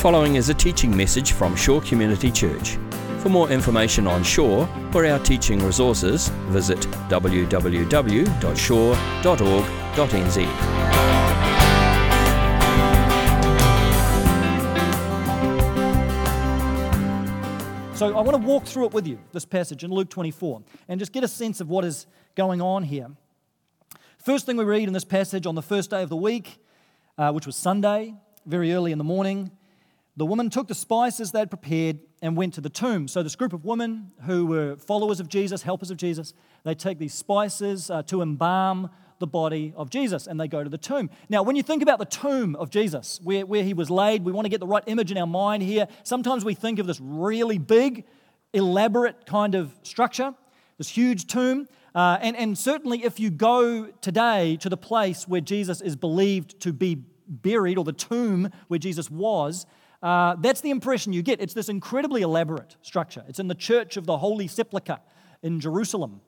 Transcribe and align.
following 0.00 0.36
is 0.36 0.48
a 0.48 0.54
teaching 0.54 0.96
message 0.96 1.32
from 1.32 1.54
Shore 1.54 1.82
Community 1.82 2.30
Church. 2.30 2.78
For 3.18 3.28
more 3.28 3.50
information 3.50 4.06
on 4.06 4.22
Shore 4.22 4.66
or 4.94 5.04
our 5.04 5.18
teaching 5.18 5.62
resources, 5.62 6.28
visit 6.48 6.78
www.shore.org.nz. 7.10 7.54
So 17.94 18.16
I 18.16 18.22
want 18.22 18.30
to 18.30 18.38
walk 18.38 18.64
through 18.64 18.86
it 18.86 18.94
with 18.94 19.06
you, 19.06 19.18
this 19.32 19.44
passage 19.44 19.84
in 19.84 19.90
Luke 19.90 20.08
24, 20.08 20.62
and 20.88 20.98
just 20.98 21.12
get 21.12 21.24
a 21.24 21.28
sense 21.28 21.60
of 21.60 21.68
what 21.68 21.84
is 21.84 22.06
going 22.36 22.62
on 22.62 22.84
here. 22.84 23.08
First 24.16 24.46
thing 24.46 24.56
we 24.56 24.64
read 24.64 24.88
in 24.88 24.94
this 24.94 25.04
passage 25.04 25.44
on 25.44 25.54
the 25.54 25.62
first 25.62 25.90
day 25.90 26.02
of 26.02 26.08
the 26.08 26.16
week, 26.16 26.56
uh, 27.18 27.32
which 27.32 27.44
was 27.44 27.54
Sunday, 27.54 28.14
very 28.46 28.72
early 28.72 28.92
in 28.92 28.98
the 28.98 29.04
morning, 29.04 29.50
the 30.20 30.26
woman 30.26 30.50
took 30.50 30.68
the 30.68 30.74
spices 30.74 31.32
they 31.32 31.38
had 31.38 31.48
prepared 31.48 31.98
and 32.20 32.36
went 32.36 32.52
to 32.52 32.60
the 32.60 32.68
tomb. 32.68 33.08
So, 33.08 33.22
this 33.22 33.36
group 33.36 33.54
of 33.54 33.64
women 33.64 34.12
who 34.26 34.44
were 34.44 34.76
followers 34.76 35.18
of 35.18 35.30
Jesus, 35.30 35.62
helpers 35.62 35.90
of 35.90 35.96
Jesus, 35.96 36.34
they 36.62 36.74
take 36.74 36.98
these 36.98 37.14
spices 37.14 37.90
uh, 37.90 38.02
to 38.02 38.20
embalm 38.20 38.90
the 39.18 39.26
body 39.26 39.72
of 39.74 39.88
Jesus 39.88 40.26
and 40.26 40.38
they 40.38 40.46
go 40.46 40.62
to 40.62 40.68
the 40.68 40.76
tomb. 40.76 41.08
Now, 41.30 41.42
when 41.42 41.56
you 41.56 41.62
think 41.62 41.82
about 41.82 41.98
the 41.98 42.04
tomb 42.04 42.54
of 42.56 42.68
Jesus, 42.68 43.18
where, 43.24 43.46
where 43.46 43.64
he 43.64 43.72
was 43.72 43.88
laid, 43.88 44.22
we 44.22 44.30
want 44.30 44.44
to 44.44 44.50
get 44.50 44.60
the 44.60 44.66
right 44.66 44.84
image 44.86 45.10
in 45.10 45.16
our 45.16 45.26
mind 45.26 45.62
here. 45.62 45.88
Sometimes 46.02 46.44
we 46.44 46.52
think 46.52 46.78
of 46.78 46.86
this 46.86 47.00
really 47.00 47.56
big, 47.56 48.04
elaborate 48.52 49.24
kind 49.24 49.54
of 49.54 49.72
structure, 49.84 50.34
this 50.76 50.90
huge 50.90 51.28
tomb. 51.28 51.66
Uh, 51.94 52.18
and, 52.20 52.36
and 52.36 52.58
certainly, 52.58 53.04
if 53.04 53.18
you 53.18 53.30
go 53.30 53.86
today 54.02 54.58
to 54.58 54.68
the 54.68 54.76
place 54.76 55.26
where 55.26 55.40
Jesus 55.40 55.80
is 55.80 55.96
believed 55.96 56.60
to 56.60 56.74
be 56.74 57.06
buried, 57.26 57.78
or 57.78 57.84
the 57.84 57.92
tomb 57.94 58.50
where 58.68 58.78
Jesus 58.78 59.10
was, 59.10 59.64
uh, 60.02 60.36
that's 60.40 60.60
the 60.60 60.70
impression 60.70 61.12
you 61.12 61.22
get. 61.22 61.40
It's 61.40 61.54
this 61.54 61.68
incredibly 61.68 62.22
elaborate 62.22 62.76
structure. 62.82 63.24
It's 63.28 63.38
in 63.38 63.48
the 63.48 63.54
Church 63.54 63.96
of 63.96 64.06
the 64.06 64.18
Holy 64.18 64.46
Sepulchre 64.46 64.98
in 65.42 65.60
Jerusalem. 65.60 66.20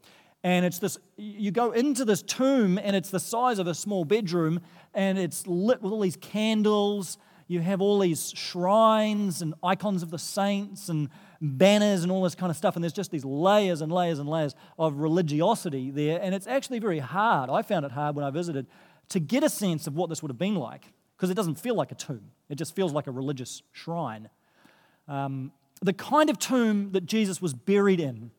And 0.45 0.67
it's 0.67 0.78
this, 0.78 0.98
you 1.17 1.53
go 1.53 1.70
into 1.70 2.05
this 2.05 2.20
tomb, 2.20 2.78
and 2.78 2.97
it's 2.97 3.11
the 3.11 3.20
size 3.20 3.59
of 3.59 3.67
a 3.69 3.75
small 3.75 4.05
bedroom, 4.05 4.61
and 4.93 5.19
it's 5.19 5.47
lit 5.47 5.81
with 5.81 5.93
all 5.93 6.00
these 6.00 6.17
candles. 6.17 7.17
You 7.47 7.61
have 7.61 7.81
all 7.81 7.98
these 7.98 8.33
shrines 8.37 9.41
and 9.41 9.55
icons 9.62 10.03
of 10.03 10.11
the 10.11 10.19
saints 10.19 10.89
and 10.89 11.09
banners 11.41 12.03
and 12.03 12.11
all 12.11 12.23
this 12.23 12.34
kind 12.34 12.50
of 12.50 12.56
stuff. 12.56 12.77
And 12.77 12.83
there's 12.83 12.93
just 12.93 13.11
these 13.11 13.25
layers 13.25 13.81
and 13.81 13.93
layers 13.93 14.19
and 14.19 14.28
layers 14.28 14.55
of 14.78 14.97
religiosity 14.97 15.91
there. 15.91 16.20
And 16.20 16.34
it's 16.34 16.47
actually 16.47 16.78
very 16.78 16.98
hard. 16.98 17.50
I 17.50 17.62
found 17.62 17.84
it 17.84 17.93
hard 17.93 18.17
when 18.17 18.25
I 18.25 18.31
visited 18.31 18.67
to 19.11 19.20
get 19.20 19.45
a 19.45 19.48
sense 19.48 19.87
of 19.87 19.95
what 19.95 20.09
this 20.09 20.23
would 20.23 20.31
have 20.31 20.39
been 20.39 20.55
like 20.55 20.93
because 21.23 21.31
it 21.31 21.34
doesn't 21.34 21.55
feel 21.55 21.77
like 21.77 21.92
a 21.92 21.95
tomb, 21.95 22.33
it 22.48 22.56
just 22.56 22.75
feels 22.75 22.92
like 22.92 23.06
a 23.06 23.12
religious 23.12 23.62
shrine. 23.70 24.28
Um, 25.06 25.53
the 25.81 25.92
kind 25.92 26.28
of 26.28 26.37
tomb 26.37 26.91
that 26.95 27.06
Jesus 27.06 27.41
was 27.41 27.55
buried 27.55 28.01
in 28.01 28.33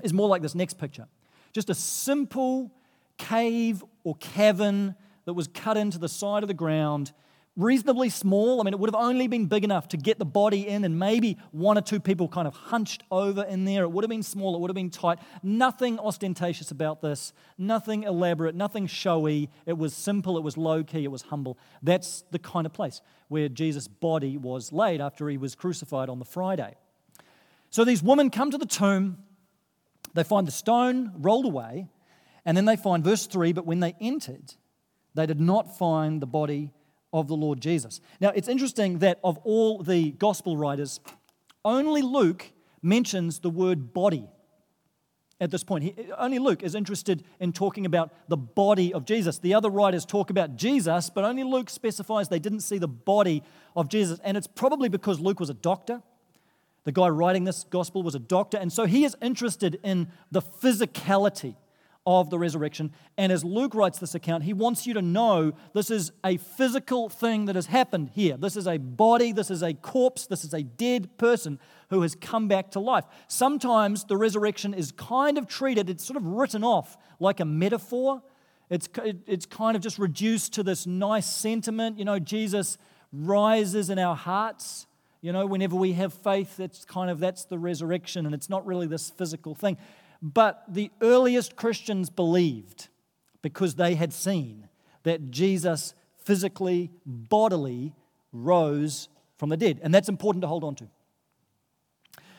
is 0.00 0.12
more 0.12 0.28
like 0.28 0.40
this 0.40 0.54
next 0.54 0.78
picture 0.78 1.08
just 1.52 1.70
a 1.70 1.74
simple 1.74 2.70
cave 3.18 3.82
or 4.04 4.14
cavern 4.20 4.94
that 5.24 5.34
was 5.34 5.48
cut 5.48 5.76
into 5.76 5.98
the 5.98 6.08
side 6.08 6.44
of 6.44 6.46
the 6.46 6.54
ground 6.54 7.12
reasonably 7.56 8.08
small. 8.08 8.60
I 8.60 8.64
mean, 8.64 8.74
it 8.74 8.80
would 8.80 8.92
have 8.92 9.00
only 9.00 9.28
been 9.28 9.46
big 9.46 9.64
enough 9.64 9.88
to 9.88 9.96
get 9.96 10.18
the 10.18 10.24
body 10.24 10.66
in 10.66 10.84
and 10.84 10.98
maybe 10.98 11.38
one 11.52 11.78
or 11.78 11.80
two 11.80 12.00
people 12.00 12.28
kind 12.28 12.48
of 12.48 12.54
hunched 12.54 13.04
over 13.10 13.42
in 13.44 13.64
there. 13.64 13.84
It 13.84 13.92
would 13.92 14.02
have 14.02 14.10
been 14.10 14.22
small, 14.22 14.56
it 14.56 14.60
would 14.60 14.70
have 14.70 14.74
been 14.74 14.90
tight. 14.90 15.18
Nothing 15.42 15.98
ostentatious 15.98 16.70
about 16.70 17.00
this, 17.00 17.32
nothing 17.56 18.02
elaborate, 18.02 18.54
nothing 18.54 18.86
showy. 18.86 19.50
It 19.66 19.78
was 19.78 19.94
simple, 19.94 20.36
it 20.36 20.42
was 20.42 20.56
low 20.56 20.82
key, 20.82 21.04
it 21.04 21.10
was 21.10 21.22
humble. 21.22 21.58
That's 21.82 22.24
the 22.30 22.38
kind 22.38 22.66
of 22.66 22.72
place 22.72 23.00
where 23.28 23.48
Jesus' 23.48 23.88
body 23.88 24.36
was 24.36 24.72
laid 24.72 25.00
after 25.00 25.28
he 25.28 25.36
was 25.36 25.54
crucified 25.54 26.08
on 26.08 26.18
the 26.18 26.24
Friday. 26.24 26.74
So 27.70 27.84
these 27.84 28.02
women 28.02 28.30
come 28.30 28.50
to 28.50 28.58
the 28.58 28.66
tomb, 28.66 29.18
they 30.14 30.24
find 30.24 30.46
the 30.46 30.52
stone 30.52 31.12
rolled 31.16 31.46
away, 31.46 31.88
and 32.44 32.56
then 32.56 32.64
they 32.64 32.76
find 32.76 33.02
verse 33.04 33.26
3 33.26 33.52
but 33.52 33.66
when 33.66 33.80
they 33.80 33.94
entered, 34.00 34.54
they 35.14 35.26
did 35.26 35.40
not 35.40 35.78
find 35.78 36.20
the 36.20 36.26
body 36.26 36.72
of 37.14 37.28
the 37.28 37.36
Lord 37.36 37.60
Jesus. 37.60 38.00
Now, 38.20 38.30
it's 38.34 38.48
interesting 38.48 38.98
that 38.98 39.20
of 39.22 39.38
all 39.44 39.82
the 39.82 40.10
gospel 40.10 40.56
writers, 40.56 40.98
only 41.64 42.02
Luke 42.02 42.50
mentions 42.82 43.38
the 43.38 43.48
word 43.48 43.94
body 43.94 44.28
at 45.40 45.52
this 45.52 45.62
point. 45.62 45.84
He, 45.84 45.94
only 46.18 46.40
Luke 46.40 46.64
is 46.64 46.74
interested 46.74 47.24
in 47.38 47.52
talking 47.52 47.86
about 47.86 48.12
the 48.28 48.36
body 48.36 48.92
of 48.92 49.04
Jesus. 49.04 49.38
The 49.38 49.54
other 49.54 49.70
writers 49.70 50.04
talk 50.04 50.28
about 50.28 50.56
Jesus, 50.56 51.08
but 51.08 51.24
only 51.24 51.44
Luke 51.44 51.70
specifies 51.70 52.28
they 52.28 52.40
didn't 52.40 52.60
see 52.60 52.78
the 52.78 52.88
body 52.88 53.44
of 53.76 53.88
Jesus. 53.88 54.18
And 54.24 54.36
it's 54.36 54.48
probably 54.48 54.88
because 54.88 55.20
Luke 55.20 55.38
was 55.38 55.50
a 55.50 55.54
doctor. 55.54 56.02
The 56.82 56.92
guy 56.92 57.08
writing 57.08 57.44
this 57.44 57.62
gospel 57.62 58.02
was 58.02 58.16
a 58.16 58.18
doctor. 58.18 58.58
And 58.58 58.72
so 58.72 58.86
he 58.86 59.04
is 59.04 59.16
interested 59.22 59.78
in 59.84 60.08
the 60.32 60.42
physicality 60.42 61.54
of 62.06 62.28
the 62.28 62.38
resurrection. 62.38 62.92
And 63.16 63.32
as 63.32 63.44
Luke 63.44 63.74
writes 63.74 63.98
this 63.98 64.14
account, 64.14 64.44
he 64.44 64.52
wants 64.52 64.86
you 64.86 64.94
to 64.94 65.02
know 65.02 65.52
this 65.72 65.90
is 65.90 66.12
a 66.24 66.36
physical 66.36 67.08
thing 67.08 67.46
that 67.46 67.54
has 67.54 67.66
happened 67.66 68.10
here. 68.14 68.36
This 68.36 68.56
is 68.56 68.66
a 68.66 68.76
body, 68.76 69.32
this 69.32 69.50
is 69.50 69.62
a 69.62 69.72
corpse, 69.72 70.26
this 70.26 70.44
is 70.44 70.52
a 70.52 70.62
dead 70.62 71.16
person 71.16 71.58
who 71.90 72.02
has 72.02 72.14
come 72.14 72.46
back 72.46 72.70
to 72.72 72.80
life. 72.80 73.04
Sometimes 73.26 74.04
the 74.04 74.16
resurrection 74.16 74.74
is 74.74 74.92
kind 74.92 75.38
of 75.38 75.46
treated, 75.48 75.88
it's 75.88 76.04
sort 76.04 76.16
of 76.16 76.26
written 76.26 76.62
off 76.62 76.98
like 77.20 77.40
a 77.40 77.44
metaphor. 77.44 78.22
It's, 78.70 78.88
it's 79.26 79.46
kind 79.46 79.76
of 79.76 79.82
just 79.82 79.98
reduced 79.98 80.54
to 80.54 80.62
this 80.62 80.86
nice 80.86 81.26
sentiment. 81.26 81.98
You 81.98 82.04
know, 82.04 82.18
Jesus 82.18 82.78
rises 83.12 83.90
in 83.90 83.98
our 83.98 84.16
hearts. 84.16 84.86
You 85.20 85.32
know, 85.32 85.46
whenever 85.46 85.76
we 85.76 85.92
have 85.94 86.12
faith, 86.12 86.60
it's 86.60 86.84
kind 86.84 87.10
of 87.10 87.18
that's 87.18 87.44
the 87.44 87.58
resurrection, 87.58 88.26
and 88.26 88.34
it's 88.34 88.50
not 88.50 88.66
really 88.66 88.86
this 88.86 89.08
physical 89.10 89.54
thing. 89.54 89.78
But 90.24 90.64
the 90.66 90.90
earliest 91.02 91.54
Christians 91.54 92.08
believed 92.08 92.88
because 93.42 93.74
they 93.74 93.94
had 93.94 94.10
seen 94.10 94.70
that 95.02 95.30
Jesus 95.30 95.94
physically, 96.16 96.90
bodily 97.04 97.94
rose 98.32 99.10
from 99.36 99.50
the 99.50 99.56
dead. 99.58 99.80
And 99.82 99.92
that's 99.92 100.08
important 100.08 100.40
to 100.40 100.48
hold 100.48 100.64
on 100.64 100.76
to. 100.76 100.88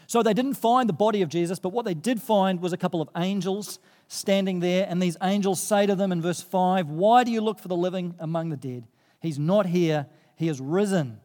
So 0.07 0.23
they 0.23 0.33
didn't 0.33 0.55
find 0.55 0.89
the 0.89 0.93
body 0.93 1.21
of 1.21 1.29
Jesus, 1.29 1.59
but 1.59 1.69
what 1.69 1.85
they 1.85 1.93
did 1.93 2.19
find 2.19 2.59
was 2.59 2.73
a 2.73 2.77
couple 2.77 3.03
of 3.03 3.09
angels 3.15 3.77
standing 4.07 4.61
there. 4.61 4.87
And 4.89 4.99
these 4.99 5.17
angels 5.21 5.61
say 5.61 5.85
to 5.85 5.93
them 5.93 6.11
in 6.11 6.23
verse 6.23 6.41
5 6.41 6.89
Why 6.89 7.23
do 7.23 7.31
you 7.31 7.41
look 7.41 7.59
for 7.59 7.67
the 7.67 7.77
living 7.77 8.15
among 8.17 8.49
the 8.49 8.57
dead? 8.57 8.87
He's 9.21 9.37
not 9.37 9.67
here, 9.67 10.07
he 10.37 10.47
has 10.47 10.59
risen. 10.59 11.19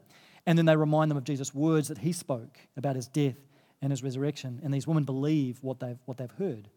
And 0.45 0.59
then 0.59 0.67
they 0.67 0.77
remind 0.77 1.11
them 1.11 1.17
of 1.17 1.25
Jesus' 1.25 1.55
words 1.55 1.89
that 1.89 1.99
he 1.99 2.13
spoke 2.13 2.59
about 2.77 2.97
his 2.97 3.09
death 3.09 3.37
and 3.83 3.93
his 3.93 4.03
resurrection. 4.03 4.61
And 4.63 4.73
these 4.73 4.87
women 4.87 5.05
believe 5.05 5.59
what 5.63 5.81
they've, 5.81 5.99
what 6.05 6.19
they've 6.19 6.31
heard. 6.39 6.69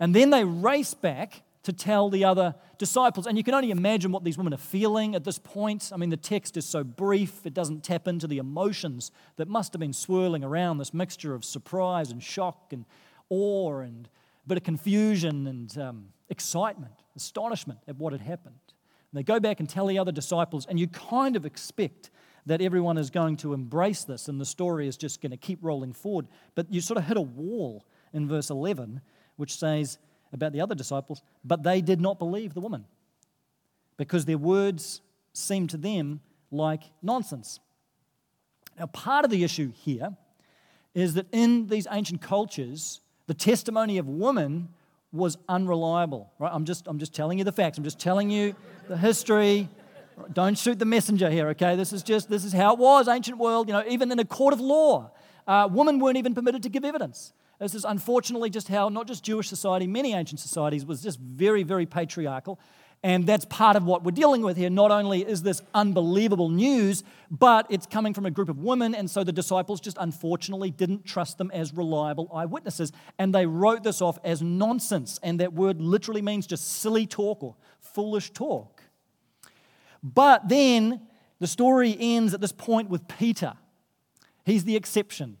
And 0.00 0.14
then 0.14 0.30
they 0.30 0.44
race 0.44 0.94
back 0.94 1.42
to 1.64 1.72
tell 1.72 2.08
the 2.08 2.24
other 2.24 2.54
disciples. 2.78 3.26
And 3.26 3.36
you 3.36 3.44
can 3.44 3.52
only 3.52 3.70
imagine 3.70 4.12
what 4.12 4.24
these 4.24 4.38
women 4.38 4.54
are 4.54 4.58
feeling 4.58 5.14
at 5.14 5.24
this 5.24 5.38
point. 5.38 5.90
I 5.92 5.96
mean, 5.96 6.10
the 6.10 6.16
text 6.16 6.56
is 6.56 6.64
so 6.64 6.82
brief, 6.82 7.44
it 7.44 7.52
doesn't 7.52 7.82
tap 7.82 8.08
into 8.08 8.26
the 8.26 8.38
emotions 8.38 9.10
that 9.36 9.48
must 9.48 9.72
have 9.72 9.80
been 9.80 9.92
swirling 9.92 10.44
around 10.44 10.78
this 10.78 10.94
mixture 10.94 11.34
of 11.34 11.44
surprise 11.44 12.10
and 12.10 12.22
shock 12.22 12.72
and 12.72 12.84
awe 13.28 13.80
and 13.80 14.08
a 14.44 14.48
bit 14.48 14.56
of 14.56 14.64
confusion 14.64 15.46
and 15.46 15.76
um, 15.76 16.06
excitement, 16.30 16.94
astonishment 17.16 17.80
at 17.86 17.96
what 17.96 18.12
had 18.12 18.22
happened. 18.22 18.54
And 19.12 19.18
they 19.18 19.22
go 19.22 19.40
back 19.40 19.60
and 19.60 19.68
tell 19.68 19.86
the 19.86 19.98
other 19.98 20.12
disciples, 20.12 20.64
and 20.66 20.78
you 20.78 20.86
kind 20.86 21.36
of 21.36 21.44
expect 21.44 22.10
that 22.48 22.62
everyone 22.62 22.96
is 22.96 23.10
going 23.10 23.36
to 23.36 23.52
embrace 23.52 24.04
this 24.04 24.28
and 24.28 24.40
the 24.40 24.46
story 24.46 24.88
is 24.88 24.96
just 24.96 25.20
going 25.20 25.30
to 25.30 25.36
keep 25.36 25.58
rolling 25.62 25.92
forward. 25.92 26.26
But 26.54 26.72
you 26.72 26.80
sort 26.80 26.96
of 26.96 27.04
hit 27.04 27.16
a 27.16 27.22
wall 27.22 27.84
in 28.12 28.26
verse 28.26 28.48
11, 28.48 29.02
which 29.36 29.56
says 29.56 29.98
about 30.32 30.52
the 30.52 30.60
other 30.60 30.74
disciples, 30.74 31.22
but 31.44 31.62
they 31.62 31.80
did 31.80 32.00
not 32.00 32.18
believe 32.18 32.54
the 32.54 32.60
woman 32.60 32.86
because 33.98 34.24
their 34.24 34.38
words 34.38 35.02
seemed 35.34 35.70
to 35.70 35.76
them 35.76 36.20
like 36.50 36.84
nonsense. 37.02 37.60
Now, 38.78 38.86
part 38.86 39.26
of 39.26 39.30
the 39.30 39.44
issue 39.44 39.72
here 39.72 40.16
is 40.94 41.14
that 41.14 41.26
in 41.32 41.66
these 41.66 41.86
ancient 41.90 42.22
cultures, 42.22 43.00
the 43.26 43.34
testimony 43.34 43.98
of 43.98 44.08
women 44.08 44.68
was 45.12 45.36
unreliable. 45.48 46.32
Right? 46.38 46.50
I'm 46.52 46.64
just, 46.64 46.86
I'm 46.86 46.98
just 46.98 47.14
telling 47.14 47.38
you 47.38 47.44
the 47.44 47.52
facts. 47.52 47.76
I'm 47.76 47.84
just 47.84 47.98
telling 47.98 48.30
you 48.30 48.54
the 48.88 48.96
history. 48.96 49.68
Don't 50.32 50.58
shoot 50.58 50.78
the 50.78 50.84
messenger 50.84 51.30
here, 51.30 51.48
okay? 51.48 51.76
This 51.76 51.92
is 51.92 52.02
just, 52.02 52.28
this 52.28 52.44
is 52.44 52.52
how 52.52 52.74
it 52.74 52.78
was, 52.78 53.08
ancient 53.08 53.38
world. 53.38 53.68
You 53.68 53.74
know, 53.74 53.84
even 53.88 54.10
in 54.12 54.18
a 54.18 54.24
court 54.24 54.52
of 54.52 54.60
law, 54.60 55.10
uh, 55.46 55.68
women 55.70 55.98
weren't 55.98 56.16
even 56.16 56.34
permitted 56.34 56.62
to 56.64 56.68
give 56.68 56.84
evidence. 56.84 57.32
This 57.58 57.74
is 57.74 57.84
unfortunately 57.84 58.50
just 58.50 58.68
how 58.68 58.88
not 58.88 59.06
just 59.08 59.24
Jewish 59.24 59.48
society, 59.48 59.86
many 59.86 60.14
ancient 60.14 60.40
societies 60.40 60.84
was 60.86 61.02
just 61.02 61.18
very, 61.18 61.62
very 61.62 61.86
patriarchal. 61.86 62.60
And 63.02 63.26
that's 63.26 63.44
part 63.44 63.76
of 63.76 63.84
what 63.84 64.02
we're 64.02 64.10
dealing 64.10 64.42
with 64.42 64.56
here. 64.56 64.70
Not 64.70 64.90
only 64.90 65.22
is 65.22 65.42
this 65.42 65.62
unbelievable 65.72 66.48
news, 66.48 67.04
but 67.30 67.66
it's 67.70 67.86
coming 67.86 68.12
from 68.12 68.26
a 68.26 68.30
group 68.30 68.48
of 68.48 68.58
women. 68.58 68.94
And 68.94 69.08
so 69.08 69.22
the 69.22 69.32
disciples 69.32 69.80
just 69.80 69.96
unfortunately 70.00 70.70
didn't 70.70 71.04
trust 71.04 71.38
them 71.38 71.50
as 71.52 71.72
reliable 71.72 72.28
eyewitnesses. 72.34 72.90
And 73.18 73.32
they 73.32 73.46
wrote 73.46 73.84
this 73.84 74.02
off 74.02 74.18
as 74.24 74.42
nonsense. 74.42 75.20
And 75.22 75.38
that 75.38 75.52
word 75.52 75.80
literally 75.80 76.22
means 76.22 76.46
just 76.46 76.80
silly 76.80 77.06
talk 77.06 77.42
or 77.42 77.54
foolish 77.80 78.30
talk. 78.30 78.77
But 80.02 80.48
then 80.48 81.00
the 81.38 81.46
story 81.46 81.96
ends 81.98 82.34
at 82.34 82.40
this 82.40 82.52
point 82.52 82.88
with 82.88 83.06
Peter 83.08 83.54
He's 84.48 84.64
the 84.64 84.76
exception. 84.76 85.36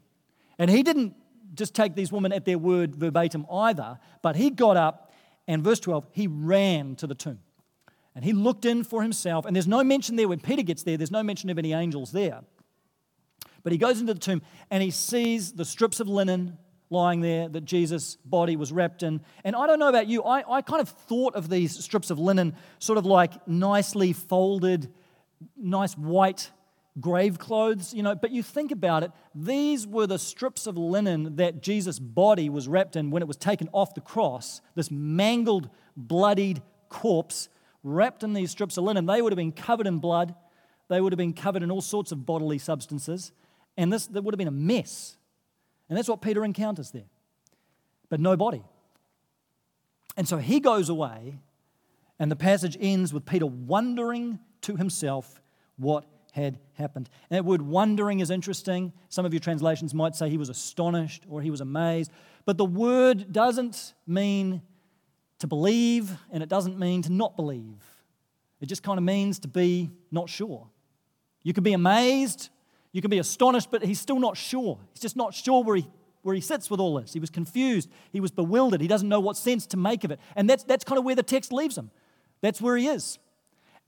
And 0.58 0.70
he 0.70 0.82
didn't 0.82 1.14
just 1.54 1.74
take 1.74 1.94
these 1.94 2.12
women 2.12 2.30
at 2.30 2.44
their 2.44 2.58
word 2.58 2.94
verbatim 2.94 3.46
either, 3.50 3.98
but 4.20 4.36
he 4.36 4.50
got 4.50 4.76
up 4.76 5.10
and, 5.46 5.64
verse 5.64 5.80
12, 5.80 6.06
he 6.12 6.26
ran 6.26 6.94
to 6.96 7.06
the 7.06 7.14
tomb. 7.14 7.38
And 8.14 8.22
he 8.22 8.34
looked 8.34 8.66
in 8.66 8.84
for 8.84 9.00
himself. 9.00 9.46
And 9.46 9.56
there's 9.56 9.66
no 9.66 9.82
mention 9.82 10.16
there 10.16 10.28
when 10.28 10.40
Peter 10.40 10.62
gets 10.62 10.82
there, 10.82 10.98
there's 10.98 11.10
no 11.10 11.22
mention 11.22 11.48
of 11.48 11.56
any 11.56 11.72
angels 11.72 12.12
there. 12.12 12.40
But 13.62 13.72
he 13.72 13.78
goes 13.78 13.98
into 13.98 14.12
the 14.12 14.20
tomb 14.20 14.42
and 14.70 14.82
he 14.82 14.90
sees 14.90 15.52
the 15.52 15.64
strips 15.64 16.00
of 16.00 16.08
linen 16.08 16.58
lying 16.90 17.20
there 17.20 17.48
that 17.48 17.64
Jesus' 17.64 18.16
body 18.24 18.56
was 18.56 18.72
wrapped 18.72 19.02
in. 19.02 19.20
And 19.44 19.54
I 19.54 19.66
don't 19.66 19.78
know 19.78 19.88
about 19.88 20.06
you, 20.06 20.22
I, 20.22 20.56
I 20.56 20.62
kind 20.62 20.80
of 20.80 20.88
thought 20.88 21.34
of 21.34 21.48
these 21.48 21.82
strips 21.84 22.10
of 22.10 22.18
linen 22.18 22.54
sort 22.78 22.98
of 22.98 23.06
like 23.06 23.46
nicely 23.46 24.12
folded, 24.12 24.92
nice 25.56 25.94
white 25.94 26.50
grave 27.00 27.38
clothes, 27.38 27.94
you 27.94 28.02
know. 28.02 28.14
But 28.14 28.30
you 28.30 28.42
think 28.42 28.72
about 28.72 29.02
it, 29.02 29.12
these 29.34 29.86
were 29.86 30.06
the 30.06 30.18
strips 30.18 30.66
of 30.66 30.76
linen 30.76 31.36
that 31.36 31.62
Jesus' 31.62 31.98
body 31.98 32.48
was 32.48 32.68
wrapped 32.68 32.96
in 32.96 33.10
when 33.10 33.22
it 33.22 33.28
was 33.28 33.36
taken 33.36 33.68
off 33.72 33.94
the 33.94 34.00
cross, 34.00 34.60
this 34.74 34.90
mangled, 34.90 35.68
bloodied 35.96 36.62
corpse 36.88 37.48
wrapped 37.82 38.24
in 38.24 38.32
these 38.32 38.50
strips 38.50 38.76
of 38.76 38.84
linen. 38.84 39.06
They 39.06 39.22
would 39.22 39.32
have 39.32 39.36
been 39.36 39.52
covered 39.52 39.86
in 39.86 39.98
blood, 39.98 40.34
they 40.88 41.00
would 41.00 41.12
have 41.12 41.18
been 41.18 41.34
covered 41.34 41.62
in 41.62 41.70
all 41.70 41.82
sorts 41.82 42.12
of 42.12 42.24
bodily 42.24 42.58
substances, 42.58 43.32
and 43.76 43.92
this 43.92 44.06
that 44.06 44.22
would 44.22 44.34
have 44.34 44.38
been 44.38 44.48
a 44.48 44.52
mess. 44.52 45.17
And 45.88 45.96
that's 45.96 46.08
what 46.08 46.20
Peter 46.20 46.44
encounters 46.44 46.90
there. 46.90 47.08
But 48.08 48.20
no 48.20 48.36
body. 48.36 48.62
And 50.16 50.28
so 50.28 50.38
he 50.38 50.60
goes 50.60 50.88
away, 50.88 51.38
and 52.18 52.30
the 52.30 52.36
passage 52.36 52.76
ends 52.80 53.12
with 53.12 53.24
Peter 53.24 53.46
wondering 53.46 54.38
to 54.62 54.76
himself 54.76 55.40
what 55.76 56.04
had 56.32 56.58
happened. 56.74 57.08
And 57.30 57.36
that 57.36 57.44
word 57.44 57.62
wondering 57.62 58.20
is 58.20 58.30
interesting. 58.30 58.92
Some 59.08 59.24
of 59.24 59.32
your 59.32 59.40
translations 59.40 59.94
might 59.94 60.14
say 60.14 60.28
he 60.28 60.38
was 60.38 60.48
astonished 60.48 61.24
or 61.28 61.40
he 61.42 61.50
was 61.50 61.60
amazed. 61.60 62.10
But 62.44 62.58
the 62.58 62.64
word 62.64 63.32
doesn't 63.32 63.94
mean 64.06 64.62
to 65.38 65.46
believe 65.46 66.10
and 66.30 66.42
it 66.42 66.48
doesn't 66.48 66.78
mean 66.78 67.02
to 67.02 67.12
not 67.12 67.36
believe. 67.36 67.84
It 68.60 68.66
just 68.66 68.82
kind 68.82 68.98
of 68.98 69.04
means 69.04 69.38
to 69.40 69.48
be 69.48 69.90
not 70.10 70.28
sure. 70.28 70.68
You 71.42 71.52
can 71.52 71.64
be 71.64 71.72
amazed, 71.72 72.50
you 72.92 73.00
can 73.00 73.10
be 73.10 73.18
astonished, 73.18 73.70
but 73.70 73.82
he's 73.82 74.00
still 74.00 74.18
not 74.18 74.36
sure. 74.36 74.78
He's 74.92 75.00
just 75.00 75.16
not 75.16 75.34
sure 75.34 75.62
where 75.62 75.76
he, 75.76 75.88
where 76.22 76.34
he 76.34 76.40
sits 76.40 76.70
with 76.70 76.80
all 76.80 76.94
this. 77.00 77.12
He 77.12 77.20
was 77.20 77.30
confused, 77.30 77.90
he 78.12 78.20
was 78.20 78.30
bewildered, 78.30 78.80
he 78.80 78.88
doesn't 78.88 79.08
know 79.08 79.20
what 79.20 79.36
sense 79.36 79.66
to 79.68 79.76
make 79.76 80.04
of 80.04 80.10
it. 80.10 80.20
And 80.36 80.48
that's, 80.48 80.64
that's 80.64 80.84
kind 80.84 80.98
of 80.98 81.04
where 81.04 81.14
the 81.14 81.22
text 81.22 81.52
leaves 81.52 81.76
him. 81.76 81.90
That's 82.40 82.60
where 82.60 82.76
he 82.76 82.88
is. 82.88 83.18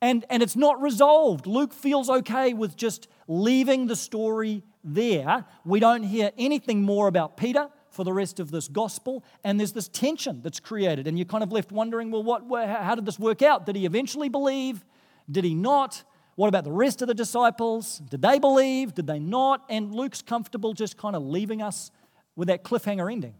And, 0.03 0.25
and 0.31 0.43
it's 0.43 0.57
not 0.57 0.81
resolved. 0.81 1.47
Luke 1.47 1.73
feels 1.73 2.09
okay 2.09 2.55
with 2.55 2.77
just 2.77 3.09
leaving 3.29 3.87
the 3.87 3.97
story 3.97 4.63
there. 4.83 5.45
We 5.65 5.81
don't 5.81 6.03
hear 6.03 6.31
anything 6.39 6.83
more 6.83 7.07
about 7.07 7.37
Peter 7.37 7.69
for 7.91 8.05
the 8.05 8.13
rest 8.13 8.41
of 8.41 8.51
this 8.51 8.69
gospel, 8.69 9.25
and 9.43 9.59
there's 9.59 9.73
this 9.73 9.89
tension 9.89 10.41
that's 10.43 10.61
created, 10.61 11.09
and 11.09 11.19
you're 11.19 11.27
kind 11.27 11.43
of 11.43 11.51
left 11.51 11.73
wondering, 11.73 12.11
well, 12.11 12.23
what, 12.23 12.45
how 12.67 12.95
did 12.95 13.05
this 13.05 13.19
work 13.19 13.43
out? 13.43 13.67
Did 13.67 13.75
he 13.77 13.85
eventually 13.85 14.29
believe? 14.29 14.85
Did 15.29 15.45
he 15.45 15.55
not? 15.55 16.05
What 16.37 16.49
about 16.49 16.65
the 16.65 16.73
rest 16.73 17.03
of 17.03 17.09
the 17.09 17.15
disciples? 17.15 17.99
Did 17.99 18.23
they 18.23 18.39
believe? 18.39 18.95
Did 18.95 19.07
they 19.07 19.19
not? 19.19 19.65
And 19.69 19.95
Luke's 19.95 20.23
comfortable 20.23 20.73
just 20.73 20.97
kind 20.97 21.15
of 21.15 21.23
leaving 21.23 21.61
us 21.61 21.91
with 22.37 22.49
that 22.49 22.65
cliffhanger 22.65 23.11
ending. 23.11 23.35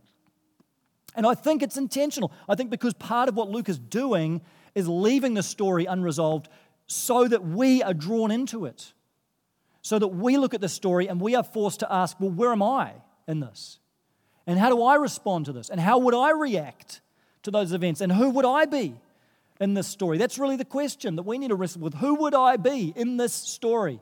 And 1.15 1.27
I 1.27 1.35
think 1.35 1.63
it's 1.63 1.77
intentional. 1.77 2.33
I 2.49 2.55
think 2.55 2.71
because 2.71 2.95
part 2.95 3.29
of 3.29 3.37
what 3.37 3.49
Luke 3.49 3.69
is 3.69 3.79
doing 3.79 4.43
is 4.75 4.87
leaving 4.89 5.35
the 5.35 5.43
story 5.43 5.87
unresolved 5.87 6.49
so 6.87 7.27
that 7.27 7.45
we 7.45 7.83
are 7.83 7.95
drawn 7.95 8.31
into 8.31 8.67
it. 8.67 8.93
So 9.83 9.99
that 9.99 10.09
we 10.09 10.37
look 10.37 10.53
at 10.53 10.61
the 10.61 10.69
story 10.69 11.09
and 11.09 11.21
we 11.21 11.35
are 11.35 11.43
forced 11.43 11.81
to 11.81 11.93
ask, 11.93 12.21
well, 12.21 12.31
where 12.31 12.53
am 12.53 12.63
I 12.63 12.93
in 13.27 13.41
this? 13.41 13.79
And 14.47 14.59
how 14.59 14.69
do 14.69 14.83
I 14.83 14.97
respond 14.97 15.47
to 15.47 15.53
this? 15.53 15.71
And 15.71 15.81
how 15.81 15.99
would 15.99 16.15
I 16.15 16.31
react 16.33 17.01
to 17.45 17.51
those 17.51 17.73
events? 17.73 18.01
And 18.01 18.13
who 18.13 18.31
would 18.31 18.45
I 18.45 18.67
be 18.67 18.95
in 19.61 19.75
this 19.75 19.87
story? 19.87 20.19
That's 20.19 20.39
really 20.39 20.57
the 20.57 20.65
question 20.65 21.17
that 21.17 21.23
we 21.23 21.39
need 21.39 21.49
to 21.49 21.55
wrestle 21.55 21.83
with. 21.83 21.95
Who 21.95 22.15
would 22.17 22.35
I 22.35 22.57
be 22.57 22.93
in 22.97 23.17
this 23.17 23.33
story? 23.33 24.01